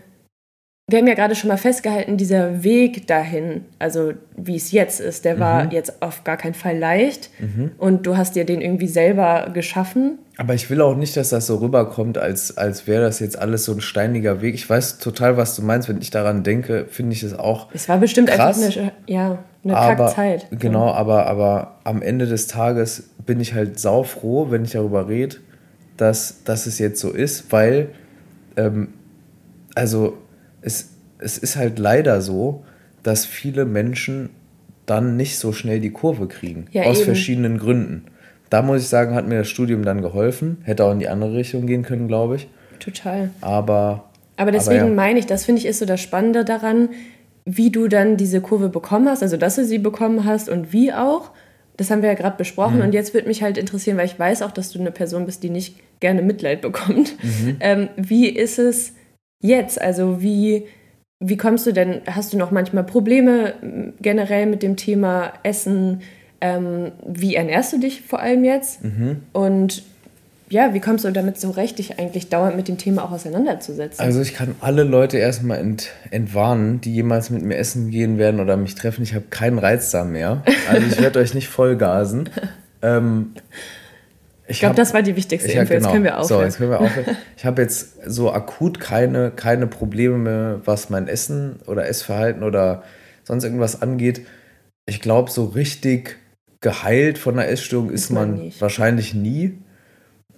[0.89, 5.25] wir haben ja gerade schon mal festgehalten, dieser Weg dahin, also wie es jetzt ist,
[5.25, 5.71] der war mhm.
[5.71, 7.31] jetzt auf gar keinen Fall leicht.
[7.39, 7.73] Mhm.
[7.79, 10.19] Und du hast dir den irgendwie selber geschaffen.
[10.37, 13.65] Aber ich will auch nicht, dass das so rüberkommt, als, als wäre das jetzt alles
[13.65, 14.55] so ein steiniger Weg.
[14.55, 15.89] Ich weiß total, was du meinst.
[15.89, 17.69] Wenn ich daran denke, finde ich es auch.
[17.73, 20.49] Es war bestimmt krass, einfach eine, ja, eine aber, Kackzeit.
[20.51, 25.37] Genau, aber, aber am Ende des Tages bin ich halt saufroh, wenn ich darüber rede,
[25.97, 27.91] dass, dass es jetzt so ist, weil,
[28.57, 28.89] ähm,
[29.75, 30.19] also
[30.63, 32.65] es, es ist halt leider so,
[33.03, 34.31] dass viele Menschen
[34.87, 36.67] dann nicht so schnell die Kurve kriegen.
[36.73, 37.07] Ja, aus eben.
[37.07, 38.05] verschiedenen Gründen.
[38.51, 40.59] Da muss ich sagen, hat mir das Studium dann geholfen.
[40.65, 42.49] Hätte auch in die andere Richtung gehen können, glaube ich.
[42.81, 43.31] Total.
[43.41, 44.11] Aber.
[44.37, 44.95] Aber deswegen aber ja.
[44.95, 46.91] meine ich, das finde ich ist so das Spannende daran,
[47.45, 50.93] wie du dann diese Kurve bekommen hast, also dass du sie bekommen hast und wie
[50.93, 51.31] auch.
[51.79, 52.83] Das haben wir ja gerade besprochen mhm.
[52.83, 55.43] und jetzt würde mich halt interessieren, weil ich weiß auch, dass du eine Person bist,
[55.43, 57.15] die nicht gerne Mitleid bekommt.
[57.23, 57.57] Mhm.
[57.61, 58.93] Ähm, wie ist es
[59.43, 59.81] jetzt?
[59.81, 60.65] Also wie,
[61.21, 63.55] wie kommst du denn, hast du noch manchmal Probleme
[64.01, 66.01] generell mit dem Thema Essen?
[66.41, 68.83] Ähm, wie ernährst du dich vor allem jetzt?
[68.83, 69.19] Mhm.
[69.33, 69.85] Und
[70.53, 74.05] ja, wie kommst du damit so recht, dich eigentlich dauernd mit dem Thema auch auseinanderzusetzen?
[74.05, 78.39] Also ich kann alle Leute erstmal ent, entwarnen, die jemals mit mir essen gehen werden
[78.39, 79.03] oder mich treffen.
[79.03, 80.43] Ich habe keinen Reiz da mehr.
[80.71, 82.29] Also ich werde euch nicht vollgasen.
[82.83, 83.33] ähm,
[84.53, 85.61] ich, glaube, das war die wichtigste Info.
[85.61, 85.81] Hab, genau.
[85.81, 86.41] Jetzt können wir aufhören.
[86.41, 87.17] So, jetzt können wir aufhören.
[87.37, 92.83] Ich habe jetzt so akut keine, keine Probleme mehr, was mein Essen oder Essverhalten oder
[93.25, 94.27] sonst irgendwas angeht.
[94.87, 96.19] Ich glaube, so richtig
[96.61, 99.59] geheilt von einer Essstörung ist, ist man, man wahrscheinlich nie.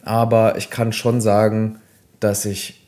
[0.03, 1.81] Aber ich kann schon sagen,
[2.20, 2.87] dass ich,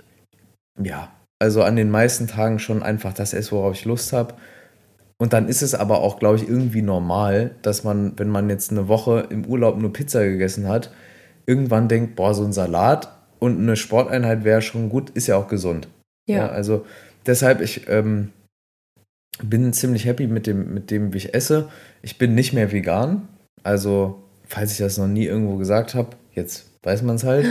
[0.83, 4.35] ja, also an den meisten Tagen schon einfach das esse, worauf ich Lust habe.
[5.19, 8.71] Und dann ist es aber auch, glaube ich, irgendwie normal, dass man, wenn man jetzt
[8.71, 10.91] eine Woche im Urlaub nur Pizza gegessen hat,
[11.47, 15.49] irgendwann denkt, boah, so ein Salat und eine Sporteinheit wäre schon gut, ist ja auch
[15.49, 15.89] gesund.
[16.29, 16.37] Ja.
[16.37, 16.85] ja also
[17.27, 18.33] deshalb, ich ähm,
[19.43, 21.69] bin ziemlich happy mit dem, mit dem, wie ich esse.
[22.03, 23.29] Ich bin nicht mehr vegan.
[23.63, 27.47] Also, falls ich das noch nie irgendwo gesagt habe, jetzt weiß man es halt.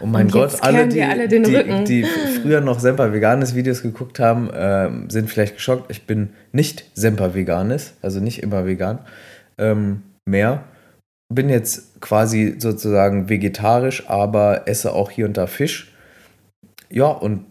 [0.00, 1.42] Oh mein Gott, alle, die, alle die,
[1.84, 2.06] die,
[2.40, 5.90] früher noch Semper Veganes Videos geguckt haben, äh, sind vielleicht geschockt.
[5.90, 9.00] Ich bin nicht Semper Veganes, also nicht immer vegan,
[9.58, 10.64] ähm, mehr
[11.28, 15.94] bin jetzt quasi sozusagen vegetarisch, aber esse auch hier und da Fisch.
[16.90, 17.44] Ja, und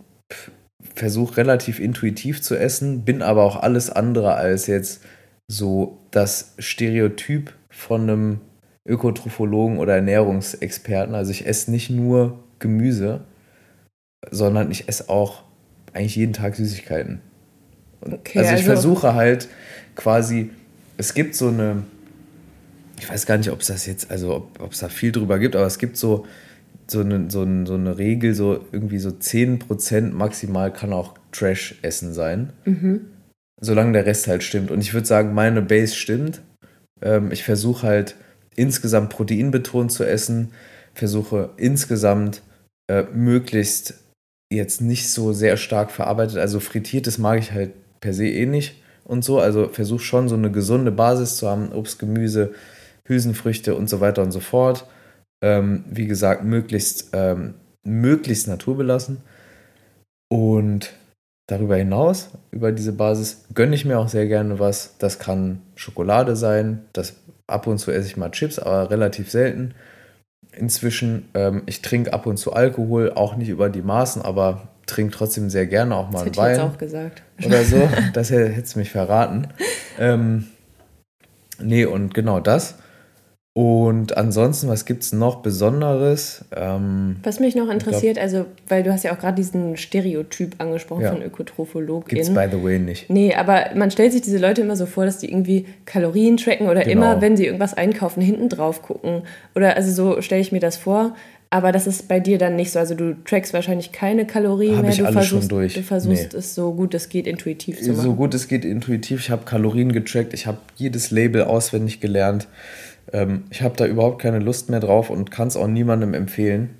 [0.95, 5.03] versuche relativ intuitiv zu essen, bin aber auch alles andere als jetzt
[5.47, 8.39] so das Stereotyp von einem
[8.87, 11.13] Ökotrophologen oder Ernährungsexperten.
[11.13, 13.21] Also ich esse nicht nur Gemüse,
[14.31, 15.43] sondern ich esse auch
[15.93, 17.21] eigentlich jeden Tag Süßigkeiten.
[18.01, 19.47] Okay, also ich also versuche halt
[19.95, 20.49] quasi,
[20.97, 21.83] es gibt so eine
[22.99, 25.55] ich weiß gar nicht, ob es das jetzt, also ob es da viel drüber gibt,
[25.55, 26.25] aber es gibt so,
[26.87, 32.13] so, eine, so, eine, so eine Regel, so irgendwie so 10% maximal kann auch Trash-Essen
[32.13, 32.53] sein.
[32.65, 33.07] Mhm.
[33.59, 34.71] Solange der Rest halt stimmt.
[34.71, 36.41] Und ich würde sagen, meine Base stimmt.
[37.01, 38.15] Ähm, ich versuche halt
[38.55, 40.51] insgesamt proteinbetont zu essen,
[40.93, 42.41] versuche insgesamt
[42.87, 43.95] äh, möglichst
[44.51, 46.37] jetzt nicht so sehr stark verarbeitet.
[46.37, 49.39] Also frittiertes mag ich halt per se eh nicht und so.
[49.39, 52.53] Also versuche schon so eine gesunde Basis zu haben, Obst, Gemüse,
[53.07, 54.85] Hülsenfrüchte und so weiter und so fort.
[55.41, 59.21] Ähm, wie gesagt, möglichst, ähm, möglichst naturbelassen.
[60.29, 60.93] Und
[61.47, 64.97] darüber hinaus, über diese Basis, gönne ich mir auch sehr gerne was.
[64.97, 66.85] Das kann Schokolade sein.
[66.93, 67.15] Das,
[67.47, 69.73] ab und zu esse ich mal Chips, aber relativ selten.
[70.51, 75.15] Inzwischen, ähm, ich trinke ab und zu Alkohol, auch nicht über die Maßen, aber trinke
[75.15, 76.51] trotzdem sehr gerne auch mal das einen Wein.
[76.51, 77.23] Ich jetzt auch gesagt.
[77.45, 77.89] Oder so.
[78.13, 79.49] Das hätte es mich verraten.
[79.99, 80.47] ähm,
[81.59, 82.75] nee, und genau das.
[83.57, 86.45] Und ansonsten, was gibt es noch Besonderes?
[86.55, 90.53] Ähm, was mich noch interessiert, glaub, also, weil du hast ja auch gerade diesen Stereotyp
[90.59, 91.11] angesprochen ja.
[91.11, 92.17] von Ökotrophologin.
[92.17, 93.09] Gibt's by the way nicht.
[93.09, 96.67] Nee, aber man stellt sich diese Leute immer so vor, dass die irgendwie Kalorien tracken
[96.67, 96.91] oder genau.
[96.91, 99.23] immer, wenn sie irgendwas einkaufen, hinten drauf gucken.
[99.55, 101.15] Oder also so stelle ich mir das vor.
[101.49, 102.77] Aber das ist bei dir dann nicht so.
[102.77, 104.91] Also du trackst wahrscheinlich keine Kalorien hab mehr.
[104.91, 105.73] Ich du, alles versuchst, schon durch.
[105.73, 106.37] du versuchst nee.
[106.37, 108.03] es so gut es geht intuitiv zu machen.
[108.03, 109.21] So gut es geht intuitiv.
[109.21, 110.35] Ich habe Kalorien getrackt.
[110.35, 112.47] Ich habe jedes Label auswendig gelernt.
[113.13, 116.75] Ähm, ich habe da überhaupt keine Lust mehr drauf und kann es auch niemandem empfehlen.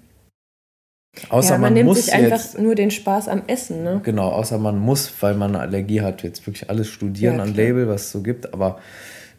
[1.30, 4.02] Außer ja, man, man nimmt muss sich einfach nur den Spaß am Essen, ne?
[4.04, 7.56] Genau, außer man muss, weil man eine Allergie hat, jetzt wirklich alles studieren ja, an
[7.56, 8.54] Label, was es so gibt.
[8.54, 8.80] Aber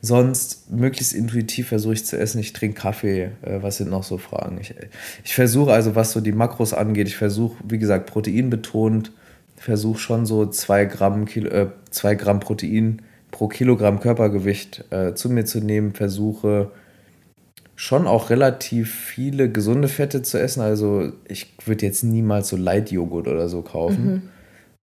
[0.01, 2.40] sonst möglichst intuitiv versuche ich zu essen.
[2.40, 3.31] Ich trinke Kaffee.
[3.42, 4.59] Äh, was sind noch so Fragen?
[4.61, 4.74] Ich,
[5.24, 9.12] ich versuche also, was so die Makros angeht, ich versuche, wie gesagt, proteinbetont,
[9.57, 15.31] versuche schon so zwei Gramm, Kilo, äh, zwei Gramm Protein pro Kilogramm Körpergewicht äh, zu
[15.31, 16.70] mir zu nehmen, versuche
[17.79, 20.62] schon auch relativ viele gesunde Fette zu essen.
[20.62, 24.23] Also ich würde jetzt niemals so Light-Joghurt oder so kaufen, mhm.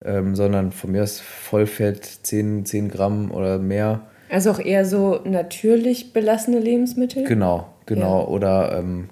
[0.04, 4.02] ähm, sondern von mir ist Vollfett 10, 10 Gramm oder mehr.
[4.30, 7.24] Also auch eher so natürlich belassene Lebensmittel?
[7.24, 8.24] Genau, genau.
[8.24, 8.28] Ja.
[8.28, 9.08] Oder ähm,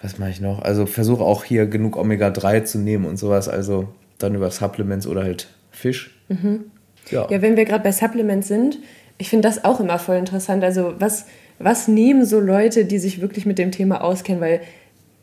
[0.00, 0.62] was mache ich noch?
[0.62, 3.50] Also versuche auch hier genug Omega-3 zu nehmen und sowas.
[3.50, 6.18] Also dann über Supplements oder halt Fisch.
[6.30, 6.70] Mhm.
[7.10, 7.28] Ja.
[7.28, 8.78] ja, wenn wir gerade bei Supplements sind,
[9.18, 10.64] ich finde das auch immer voll interessant.
[10.64, 11.26] Also was,
[11.58, 14.40] was nehmen so Leute, die sich wirklich mit dem Thema auskennen?
[14.40, 14.60] Weil,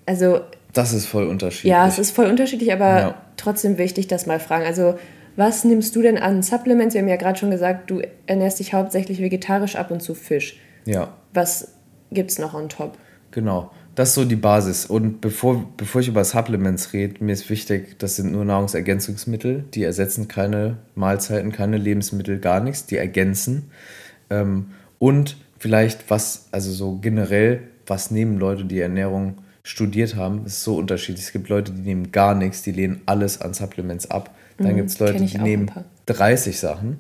[0.06, 0.42] also...
[0.74, 1.72] Das ist voll unterschiedlich.
[1.72, 3.22] Ja, es ist voll unterschiedlich, aber ja.
[3.38, 4.66] trotzdem wichtig, das mal fragen.
[4.66, 4.96] Also
[5.36, 6.94] was nimmst du denn an Supplements?
[6.94, 10.60] Wir haben ja gerade schon gesagt, du ernährst dich hauptsächlich vegetarisch ab und zu Fisch.
[10.86, 11.14] Ja.
[11.34, 11.74] Was
[12.12, 12.98] gibt es noch on top?
[13.32, 14.86] Genau das ist so die Basis.
[14.86, 19.84] Und bevor, bevor ich über Supplements rede, mir ist wichtig, das sind nur Nahrungsergänzungsmittel, die
[19.84, 23.72] ersetzen keine Mahlzeiten, keine Lebensmittel, gar nichts, die ergänzen.
[24.30, 30.64] Ähm, und vielleicht was, also so generell, was nehmen Leute, die Ernährung studiert haben, ist
[30.64, 31.26] so unterschiedlich.
[31.26, 34.36] Es gibt Leute, die nehmen gar nichts, die lehnen alles an Supplements ab.
[34.58, 35.72] Dann mhm, gibt es Leute, die nehmen
[36.08, 37.00] 30 Sachen.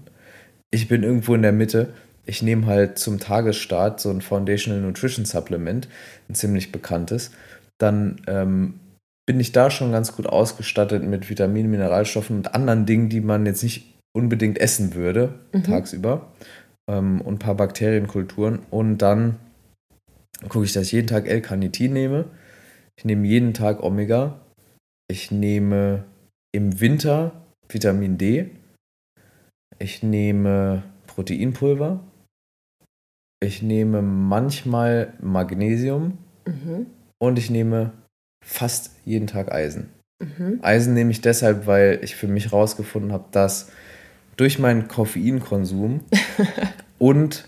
[0.69, 1.93] Ich bin irgendwo in der Mitte
[2.26, 5.88] ich nehme halt zum Tagesstart so ein Foundational Nutrition Supplement,
[6.30, 7.32] ein ziemlich bekanntes.
[7.78, 8.80] Dann ähm,
[9.26, 13.45] bin ich da schon ganz gut ausgestattet mit Vitaminen, Mineralstoffen und anderen Dingen, die man
[13.45, 15.63] jetzt nicht unbedingt essen würde mhm.
[15.63, 16.32] tagsüber.
[16.91, 18.60] Ähm, und ein paar Bakterienkulturen.
[18.69, 19.38] Und dann
[20.49, 22.25] gucke ich, dass ich jeden Tag L-Carnitin nehme.
[22.97, 24.41] Ich nehme jeden Tag Omega.
[25.10, 26.04] Ich nehme
[26.51, 27.32] im Winter
[27.69, 28.49] Vitamin D.
[29.80, 32.01] Ich nehme Proteinpulver.
[33.43, 36.86] Ich nehme manchmal Magnesium mhm.
[37.19, 37.91] und ich nehme
[38.45, 39.89] fast jeden Tag Eisen.
[40.21, 40.60] Mhm.
[40.62, 43.71] Eisen nehme ich deshalb, weil ich für mich herausgefunden habe, dass
[44.38, 46.01] durch meinen Koffeinkonsum
[47.02, 47.46] und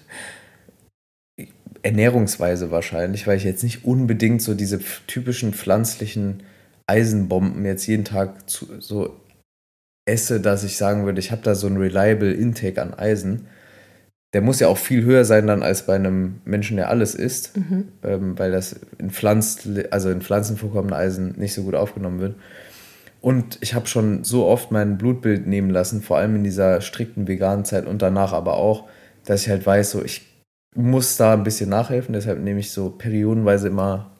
[1.84, 6.42] Ernährungsweise wahrscheinlich, weil ich jetzt nicht unbedingt so diese typischen pflanzlichen
[6.88, 9.16] Eisenbomben jetzt jeden Tag zu, so
[10.06, 13.48] esse, dass ich sagen würde, ich habe da so ein reliable Intake an Eisen,
[14.34, 17.56] der muss ja auch viel höher sein dann als bei einem Menschen, der alles isst,
[17.56, 17.90] mhm.
[18.02, 22.36] ähm, weil das in, Pflanz, also in Pflanzen vorkommende Eisen nicht so gut aufgenommen wird.
[23.22, 27.28] Und ich habe schon so oft mein Blutbild nehmen lassen, vor allem in dieser strikten
[27.28, 28.90] veganen Zeit und danach aber auch,
[29.26, 30.22] dass ich halt weiß, so ich
[30.76, 34.12] muss da ein bisschen nachhelfen, deshalb nehme ich so periodenweise immer,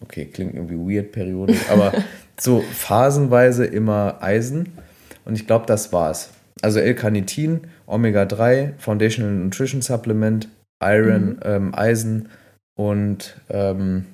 [0.00, 1.92] okay, klingt irgendwie weird, Perioden, aber
[2.38, 4.72] so phasenweise immer Eisen.
[5.24, 6.30] Und ich glaube, das war's.
[6.62, 10.48] Also L-Carnitin Omega-3, Foundational Nutrition Supplement,
[10.82, 11.40] Iron, mhm.
[11.44, 12.28] ähm, Eisen
[12.76, 14.06] und ähm,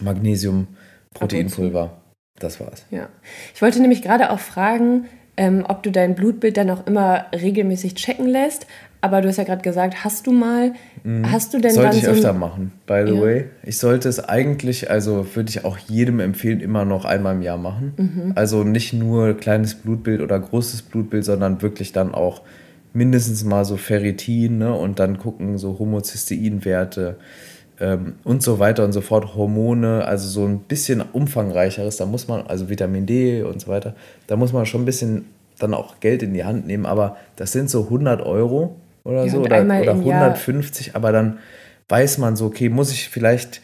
[0.00, 0.68] Magnesium,
[1.14, 2.02] Proteinpulver.
[2.38, 2.84] Das war's.
[2.90, 3.08] Ja.
[3.54, 7.94] Ich wollte nämlich gerade auch fragen, ähm, ob du dein Blutbild dann auch immer regelmäßig
[7.94, 8.66] checken lässt.
[9.02, 11.30] Aber du hast ja gerade gesagt, hast du mal, mhm.
[11.30, 13.20] hast du denn Sollte ich so öfter machen, by the ja.
[13.20, 13.44] way.
[13.64, 17.58] Ich sollte es eigentlich, also würde ich auch jedem empfehlen, immer noch einmal im Jahr
[17.58, 17.94] machen.
[17.96, 18.32] Mhm.
[18.36, 22.42] Also nicht nur kleines Blutbild oder großes Blutbild, sondern wirklich dann auch
[22.92, 24.72] mindestens mal so Ferritin ne?
[24.72, 27.16] und dann gucken so Homozysteinwerte
[27.80, 32.28] ähm, und so weiter und so fort, Hormone, also so ein bisschen umfangreicheres, da muss
[32.28, 33.96] man, also Vitamin D und so weiter,
[34.28, 35.24] da muss man schon ein bisschen
[35.58, 39.30] dann auch Geld in die Hand nehmen, aber das sind so 100 Euro oder ja,
[39.30, 40.96] so oder, oder 150, Jahr.
[40.96, 41.38] aber dann
[41.88, 43.60] weiß man so, okay, muss ich vielleicht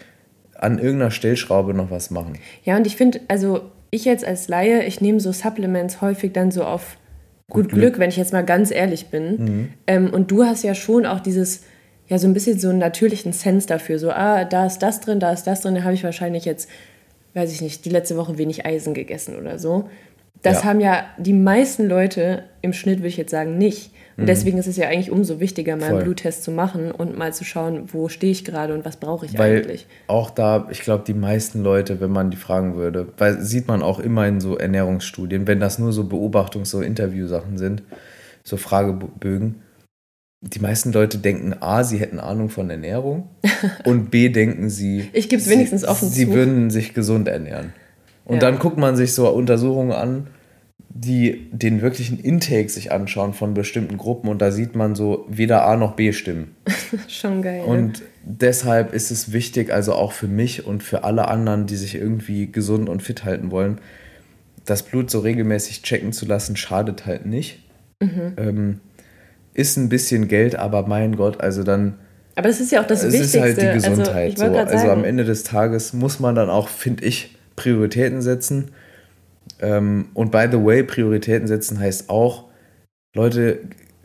[0.54, 2.34] an irgendeiner Stellschraube noch was machen.
[2.64, 6.50] Ja, und ich finde, also ich jetzt als Laie, ich nehme so Supplements häufig dann
[6.50, 6.96] so auf
[7.48, 9.36] gut Glück, Glück, wenn ich jetzt mal ganz ehrlich bin.
[9.36, 9.68] Mhm.
[9.86, 11.62] Ähm, und du hast ja schon auch dieses,
[12.08, 13.98] ja, so ein bisschen so einen natürlichen Sense dafür.
[13.98, 16.68] So, ah, da ist das drin, da ist das drin, da habe ich wahrscheinlich jetzt,
[17.34, 19.88] weiß ich nicht, die letzte Woche wenig Eisen gegessen oder so.
[20.42, 20.64] Das ja.
[20.64, 23.92] haben ja die meisten Leute im Schnitt, würde ich jetzt sagen, nicht.
[24.18, 24.26] Und mhm.
[24.26, 25.94] deswegen ist es ja eigentlich umso wichtiger, mal Voll.
[25.94, 29.24] einen Bluttest zu machen und mal zu schauen, wo stehe ich gerade und was brauche
[29.24, 29.86] ich weil eigentlich.
[30.08, 33.80] Auch da, ich glaube, die meisten Leute, wenn man die fragen würde, weil sieht man
[33.80, 37.84] auch immer in so Ernährungsstudien, wenn das nur so Beobachtungs-, so Interviewsachen sind,
[38.42, 39.62] so Fragebögen,
[40.40, 43.28] die meisten Leute denken A, sie hätten Ahnung von Ernährung
[43.84, 45.10] und B, denken sie.
[45.12, 46.32] Ich gebe es wenigstens offen Sie zu.
[46.32, 47.72] würden sich gesund ernähren.
[48.24, 48.40] Und ja.
[48.40, 50.26] dann guckt man sich so Untersuchungen an
[51.00, 55.64] die den wirklichen Intake sich anschauen von bestimmten Gruppen und da sieht man so weder
[55.64, 56.56] A noch B stimmen.
[57.08, 57.62] Schon geil.
[57.64, 61.94] Und deshalb ist es wichtig, also auch für mich und für alle anderen, die sich
[61.94, 63.78] irgendwie gesund und fit halten wollen,
[64.64, 67.60] das Blut so regelmäßig checken zu lassen, schadet halt nicht.
[68.00, 68.32] Mhm.
[68.36, 68.80] Ähm,
[69.54, 71.94] ist ein bisschen Geld, aber mein Gott, also dann.
[72.34, 73.24] Aber das ist ja auch das Wichtigste.
[73.24, 74.40] Es ist halt die also, Gesundheit.
[74.40, 74.58] Also, so.
[74.58, 78.72] also am Ende des Tages muss man dann auch, finde ich, Prioritäten setzen.
[79.60, 82.44] Ähm, und by the way, Prioritäten setzen heißt auch,
[83.14, 83.60] Leute,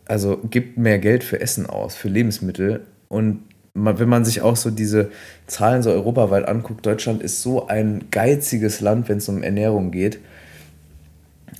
[0.06, 2.82] also gibt mehr Geld für Essen aus, für Lebensmittel.
[3.10, 3.44] Und
[3.74, 5.12] wenn man sich auch so diese
[5.48, 10.20] Zahlen so europaweit anguckt, Deutschland ist so ein geiziges Land, wenn es um Ernährung geht.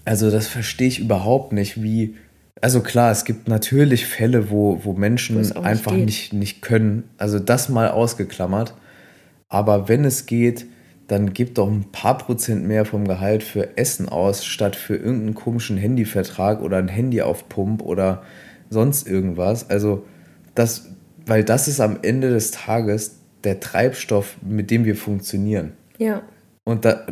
[0.06, 2.16] Also das verstehe ich überhaupt nicht, wie
[2.64, 7.04] also klar, es gibt natürlich Fälle, wo, wo Menschen einfach nicht, nicht, nicht können.
[7.18, 8.74] Also das mal ausgeklammert.
[9.50, 10.66] Aber wenn es geht,
[11.08, 15.36] dann gib doch ein paar Prozent mehr vom Gehalt für Essen aus, statt für irgendeinen
[15.36, 18.24] komischen Handyvertrag oder ein Handy auf Pump oder
[18.70, 19.70] sonst irgendwas.
[19.70, 20.06] Also
[20.56, 20.88] das,
[21.26, 25.74] weil das ist am Ende des Tages der Treibstoff, mit dem wir funktionieren.
[25.98, 26.22] Ja.
[26.64, 27.06] Und da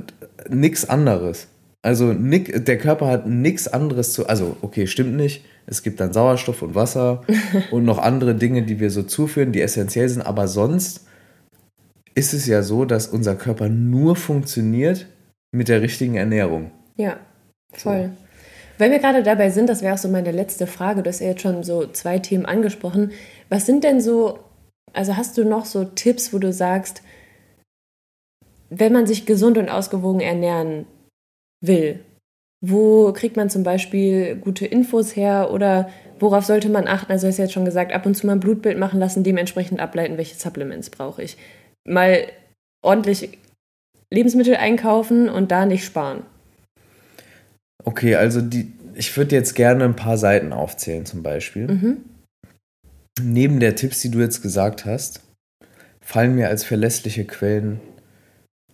[0.50, 1.48] nichts anderes.
[1.82, 4.28] Also nick, der Körper hat nichts anderes zu.
[4.28, 5.44] Also, okay, stimmt nicht.
[5.66, 7.24] Es gibt dann Sauerstoff und Wasser
[7.72, 10.22] und noch andere Dinge, die wir so zuführen, die essentiell sind.
[10.22, 11.06] Aber sonst
[12.16, 15.08] ist es ja so, dass unser Körper nur funktioniert
[15.52, 16.72] mit der richtigen Ernährung.
[16.96, 17.20] Ja,
[17.74, 18.12] voll.
[18.16, 18.24] So.
[18.78, 21.04] Weil wir gerade dabei sind, das wäre auch so meine letzte Frage.
[21.04, 23.12] Du hast ja jetzt schon so zwei Themen angesprochen.
[23.50, 24.40] Was sind denn so,
[24.94, 27.04] also hast du noch so Tipps, wo du sagst,
[28.72, 30.86] wenn man sich gesund und ausgewogen ernähren
[31.62, 32.00] will.
[32.62, 35.90] Wo kriegt man zum Beispiel gute Infos her oder
[36.20, 37.12] worauf sollte man achten?
[37.12, 39.80] Also, du hast jetzt schon gesagt, ab und zu mal ein Blutbild machen lassen, dementsprechend
[39.80, 41.38] ableiten, welche Supplements brauche ich.
[41.88, 42.28] Mal
[42.84, 43.38] ordentlich
[44.12, 46.24] Lebensmittel einkaufen und da nicht sparen.
[47.84, 51.68] Okay, also die, ich würde jetzt gerne ein paar Seiten aufzählen, zum Beispiel.
[51.68, 51.98] Mhm.
[53.22, 55.22] Neben der Tipps, die du jetzt gesagt hast,
[56.02, 57.80] fallen mir als verlässliche Quellen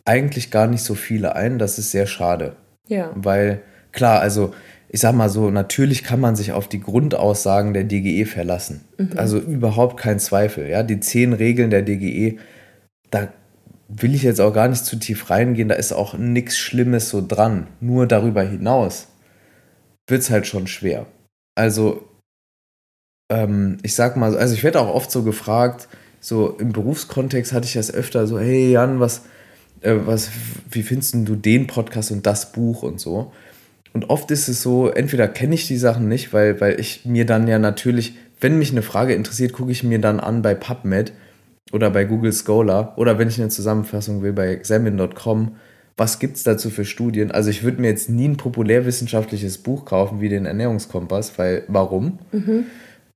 [0.06, 1.60] eigentlich gar nicht so viele ein.
[1.60, 2.56] Das ist sehr schade.
[2.88, 3.12] Ja.
[3.16, 4.54] Weil, klar, also
[4.90, 8.86] ich sag mal so, natürlich kann man sich auf die Grundaussagen der DGE verlassen.
[8.98, 9.12] Mhm.
[9.18, 10.70] Also überhaupt kein Zweifel.
[10.70, 12.38] Ja, die zehn Regeln der DGE,
[13.12, 13.30] da
[13.88, 17.26] will ich jetzt auch gar nicht zu tief reingehen, da ist auch nichts Schlimmes so
[17.26, 17.68] dran.
[17.80, 19.08] Nur darüber hinaus
[20.08, 21.06] wird es halt schon schwer.
[21.56, 22.08] Also,
[23.32, 25.88] ähm, ich sag mal, also ich werde auch oft so gefragt,
[26.20, 29.24] so im Berufskontext hatte ich das öfter so, hey Jan, was,
[29.82, 30.30] äh, was,
[30.72, 33.32] wie findest du den Podcast und das Buch und so.
[33.94, 37.26] Und oft ist es so, entweder kenne ich die Sachen nicht, weil, weil ich mir
[37.26, 41.14] dann ja natürlich, wenn mich eine Frage interessiert, gucke ich mir dann an bei PubMed
[41.72, 45.56] oder bei Google Scholar oder wenn ich eine Zusammenfassung will bei examine.com,
[45.98, 47.32] was gibt es dazu für Studien?
[47.32, 52.20] Also ich würde mir jetzt nie ein populärwissenschaftliches Buch kaufen wie den Ernährungskompass, weil warum?
[52.32, 52.66] Mhm.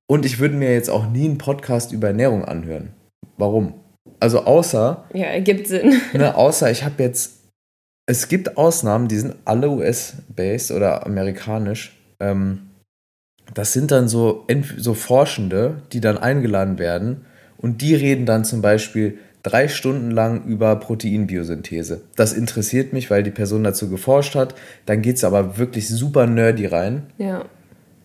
[0.07, 2.89] Und ich würde mir jetzt auch nie einen Podcast über Ernährung anhören.
[3.37, 3.75] Warum?
[4.19, 5.05] Also außer.
[5.13, 6.01] Ja, ergibt Sinn.
[6.13, 7.39] Ne, außer ich habe jetzt.
[8.07, 11.97] Es gibt Ausnahmen, die sind alle US-based oder amerikanisch.
[12.19, 12.71] Ähm,
[13.53, 14.45] das sind dann so,
[14.77, 17.25] so Forschende, die dann eingeladen werden
[17.61, 22.01] und die reden dann zum Beispiel drei Stunden lang über Proteinbiosynthese.
[22.15, 24.55] Das interessiert mich, weil die Person dazu geforscht hat.
[24.85, 27.03] Dann geht es aber wirklich super nerdy rein.
[27.17, 27.45] Ja.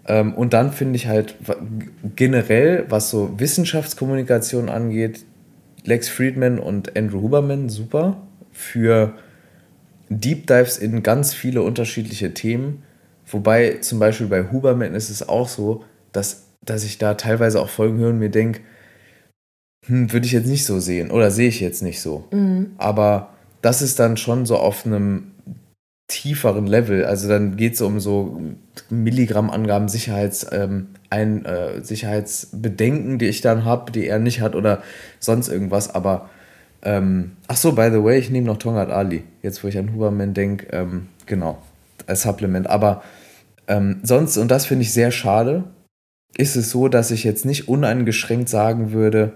[0.07, 1.37] Ähm, und dann finde ich halt
[2.15, 5.25] generell, was so Wissenschaftskommunikation angeht,
[5.85, 8.17] Lex Friedman und Andrew Huberman super
[8.53, 9.15] für
[10.09, 12.83] Deep Dives in ganz viele unterschiedliche Themen.
[13.27, 17.69] Wobei zum Beispiel bei Huberman ist es auch so, dass, dass ich da teilweise auch
[17.69, 18.61] Folgen höre und mir denke,
[19.87, 22.25] hm, würde ich jetzt nicht so sehen oder sehe ich jetzt nicht so.
[22.33, 22.73] Mhm.
[22.79, 23.31] Aber
[23.63, 25.33] das ist dann schon so auf einem
[26.09, 27.05] tieferen Level.
[27.05, 28.41] Also dann geht es um so
[28.91, 34.83] Milligrammangaben Sicherheits, ähm, ein, äh, Sicherheitsbedenken, die ich dann habe, die er nicht hat oder
[35.19, 35.93] sonst irgendwas.
[35.95, 36.31] Aber
[36.83, 39.25] ähm, ach so, by the way, ich nehme noch Tongat Ali.
[39.43, 41.59] Jetzt, wo ich an Huberman denke, ähm, genau,
[42.07, 42.69] als Supplement.
[42.69, 43.03] Aber
[43.67, 45.65] ähm, sonst, und das finde ich sehr schade,
[46.37, 49.33] ist es so, dass ich jetzt nicht uneingeschränkt sagen würde,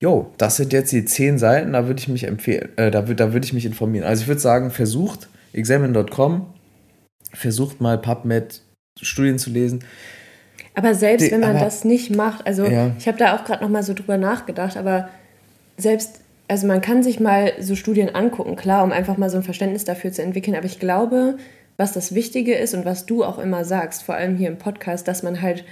[0.00, 3.16] jo, das sind jetzt die zehn Seiten, da würde ich mich empfehlen, äh, da würde
[3.16, 4.06] da würd ich mich informieren.
[4.06, 6.46] Also ich würde sagen, versucht, examine.com,
[7.32, 8.62] versucht mal PubMed
[9.00, 9.84] Studien zu lesen.
[10.74, 12.90] Aber selbst Die, wenn man aber, das nicht macht, also ja.
[12.98, 15.08] ich habe da auch gerade noch mal so drüber nachgedacht, aber
[15.78, 19.42] selbst, also man kann sich mal so Studien angucken, klar, um einfach mal so ein
[19.42, 21.38] Verständnis dafür zu entwickeln, aber ich glaube,
[21.78, 25.08] was das Wichtige ist und was du auch immer sagst, vor allem hier im Podcast,
[25.08, 25.64] dass man halt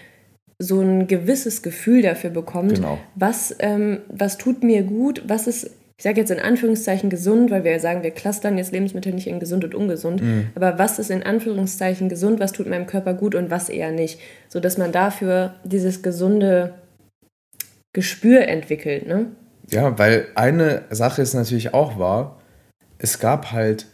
[0.64, 2.98] so ein gewisses Gefühl dafür bekommt, genau.
[3.14, 7.62] was, ähm, was tut mir gut, was ist ich sage jetzt in Anführungszeichen gesund, weil
[7.62, 10.22] wir sagen, wir clustern jetzt Lebensmittel nicht in gesund und ungesund.
[10.22, 10.48] Mhm.
[10.56, 14.20] Aber was ist in Anführungszeichen gesund, was tut meinem Körper gut und was eher nicht?
[14.48, 16.74] So dass man dafür dieses gesunde
[17.92, 19.26] Gespür entwickelt, ne?
[19.70, 22.40] Ja, weil eine Sache ist natürlich auch wahr,
[22.98, 23.86] es gab halt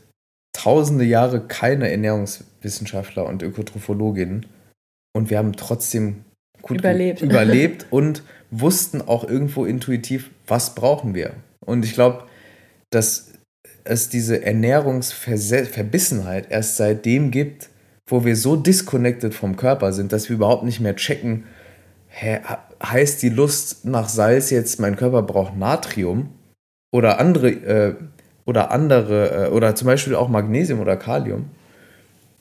[0.53, 4.47] tausende Jahre keine Ernährungswissenschaftler und Ökotrophologinnen
[5.13, 6.25] und wir haben trotzdem
[6.63, 7.23] gut überlebt.
[7.23, 11.33] überlebt und wussten auch irgendwo intuitiv, was brauchen wir.
[11.61, 12.25] Und ich glaube,
[12.91, 13.33] dass
[13.85, 17.69] es diese Ernährungsverbissenheit erst seitdem gibt,
[18.07, 21.45] wo wir so disconnected vom Körper sind, dass wir überhaupt nicht mehr checken,
[22.09, 22.41] hä,
[22.83, 26.31] heißt die Lust nach Salz jetzt, mein Körper braucht Natrium
[26.93, 27.95] oder andere, äh,
[28.45, 31.51] oder andere, äh, oder zum Beispiel auch Magnesium oder Kalium.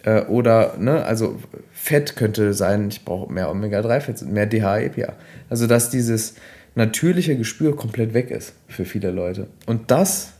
[0.03, 1.37] Äh, oder, ne, also
[1.71, 5.13] Fett könnte sein, ich brauche mehr Omega-3-Fett, mehr DHA, EPA.
[5.49, 6.35] Also, dass dieses
[6.75, 9.47] natürliche Gespür komplett weg ist für viele Leute.
[9.65, 10.33] Und das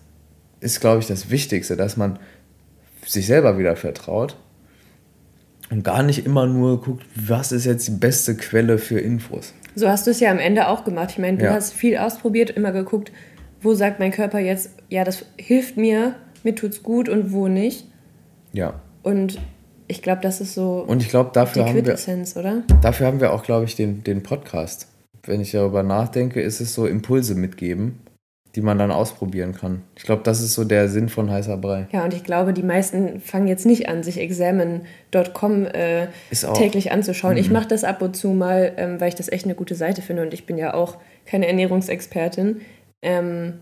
[0.61, 2.19] ist, glaube ich, das Wichtigste, dass man
[3.05, 4.37] sich selber wieder vertraut
[5.69, 9.53] und gar nicht immer nur guckt, was ist jetzt die beste Quelle für Infos.
[9.75, 11.11] So hast du es ja am Ende auch gemacht.
[11.11, 11.53] Ich meine, du ja.
[11.53, 13.11] hast viel ausprobiert, immer geguckt,
[13.61, 17.85] wo sagt mein Körper jetzt, ja, das hilft mir, mir tut's gut und wo nicht.
[18.51, 18.81] Ja.
[19.03, 19.39] Und
[19.87, 22.63] ich glaube, das ist so und ich glaube, dafür die haben wir, oder?
[22.81, 24.87] Dafür haben wir auch, glaube ich, den, den Podcast.
[25.23, 27.99] Wenn ich darüber nachdenke, ist es so Impulse mitgeben
[28.55, 29.83] die man dann ausprobieren kann.
[29.95, 31.87] Ich glaube, das ist so der Sinn von heißer Brei.
[31.91, 36.07] Ja, und ich glaube, die meisten fangen jetzt nicht an, sich examen.com äh,
[36.55, 37.33] täglich anzuschauen.
[37.33, 37.39] Mhm.
[37.39, 40.01] Ich mache das ab und zu mal, ähm, weil ich das echt eine gute Seite
[40.01, 42.61] finde und ich bin ja auch keine Ernährungsexpertin.
[43.03, 43.53] Ähm,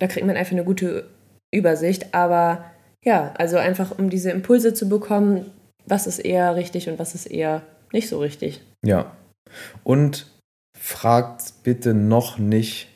[0.00, 1.08] da kriegt man einfach eine gute
[1.52, 2.12] Übersicht.
[2.12, 2.64] Aber
[3.04, 5.50] ja, also einfach um diese Impulse zu bekommen,
[5.86, 8.62] was ist eher richtig und was ist eher nicht so richtig.
[8.84, 9.12] Ja.
[9.84, 10.26] Und
[10.78, 12.88] fragt bitte noch nicht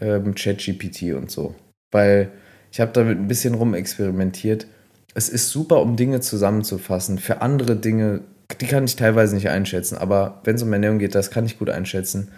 [0.00, 1.54] ähm, ChatGPT und so.
[1.92, 2.30] Weil
[2.72, 4.66] ich habe damit ein bisschen rumexperimentiert.
[5.14, 7.18] Es ist super, um Dinge zusammenzufassen.
[7.18, 8.22] Für andere Dinge,
[8.60, 11.58] die kann ich teilweise nicht einschätzen, aber wenn es um Ernährung geht, das kann ich
[11.58, 12.30] gut einschätzen.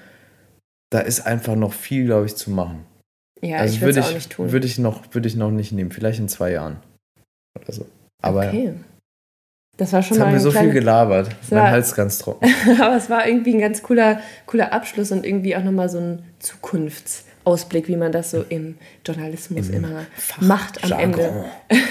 [0.91, 2.85] Da ist einfach noch viel, glaube ich, zu machen.
[3.41, 4.53] Ja, also ich würde es auch nicht tun.
[4.53, 5.91] Würde ich, noch, würd ich noch nicht nehmen.
[5.91, 6.79] Vielleicht in zwei Jahren
[7.63, 7.87] oder so.
[8.23, 8.75] Aber okay.
[9.79, 10.71] Das war schon Jetzt mal haben wir so kleine...
[10.71, 11.29] viel gelabert.
[11.51, 12.47] Mein Hals ist ganz trocken.
[12.81, 16.25] aber es war irgendwie ein ganz cooler, cooler Abschluss und irgendwie auch nochmal so ein
[16.41, 20.07] Zukunfts- Ausblick, wie man das so im Journalismus Im immer
[20.41, 21.45] macht am Ende.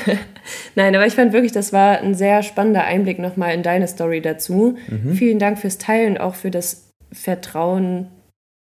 [0.76, 4.22] Nein, aber ich fand wirklich, das war ein sehr spannender Einblick nochmal in deine Story
[4.22, 4.78] dazu.
[4.88, 5.14] Mhm.
[5.14, 8.08] Vielen Dank fürs Teilen, auch für das Vertrauen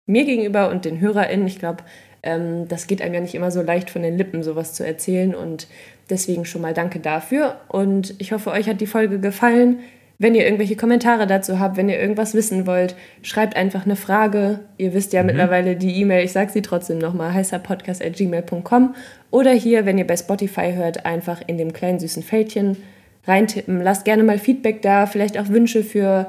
[0.05, 1.47] mir gegenüber und den HörerInnen.
[1.47, 1.83] Ich glaube,
[2.21, 5.33] ähm, das geht einem ja nicht immer so leicht von den Lippen, sowas zu erzählen.
[5.33, 5.67] Und
[6.09, 7.57] deswegen schon mal danke dafür.
[7.67, 9.79] Und ich hoffe, euch hat die Folge gefallen.
[10.19, 14.59] Wenn ihr irgendwelche Kommentare dazu habt, wenn ihr irgendwas wissen wollt, schreibt einfach eine Frage.
[14.77, 15.27] Ihr wisst ja mhm.
[15.27, 18.95] mittlerweile die E-Mail, ich sage sie trotzdem nochmal, heißerpodcast.gmail.com.
[19.31, 22.77] Oder hier, wenn ihr bei Spotify hört, einfach in dem kleinen süßen Fältchen
[23.25, 23.81] reintippen.
[23.81, 26.27] Lasst gerne mal Feedback da, vielleicht auch Wünsche für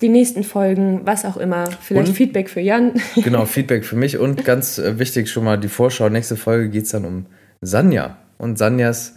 [0.00, 1.68] die nächsten Folgen, was auch immer.
[1.80, 2.92] Vielleicht und, Feedback für Jan.
[3.16, 6.08] Genau, Feedback für mich und ganz äh, wichtig schon mal die Vorschau.
[6.08, 7.26] Nächste Folge geht es dann um
[7.60, 9.14] Sanja und Sanjas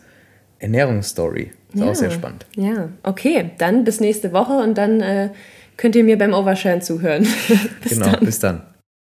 [0.59, 1.51] Ernährungsstory.
[1.73, 2.45] Ist ja, auch sehr spannend.
[2.55, 3.51] Ja, okay.
[3.57, 5.29] Dann bis nächste Woche und dann äh,
[5.77, 7.23] könnt ihr mir beim Oversharen zuhören.
[7.81, 8.25] bis genau, dann.
[8.25, 8.61] bis dann.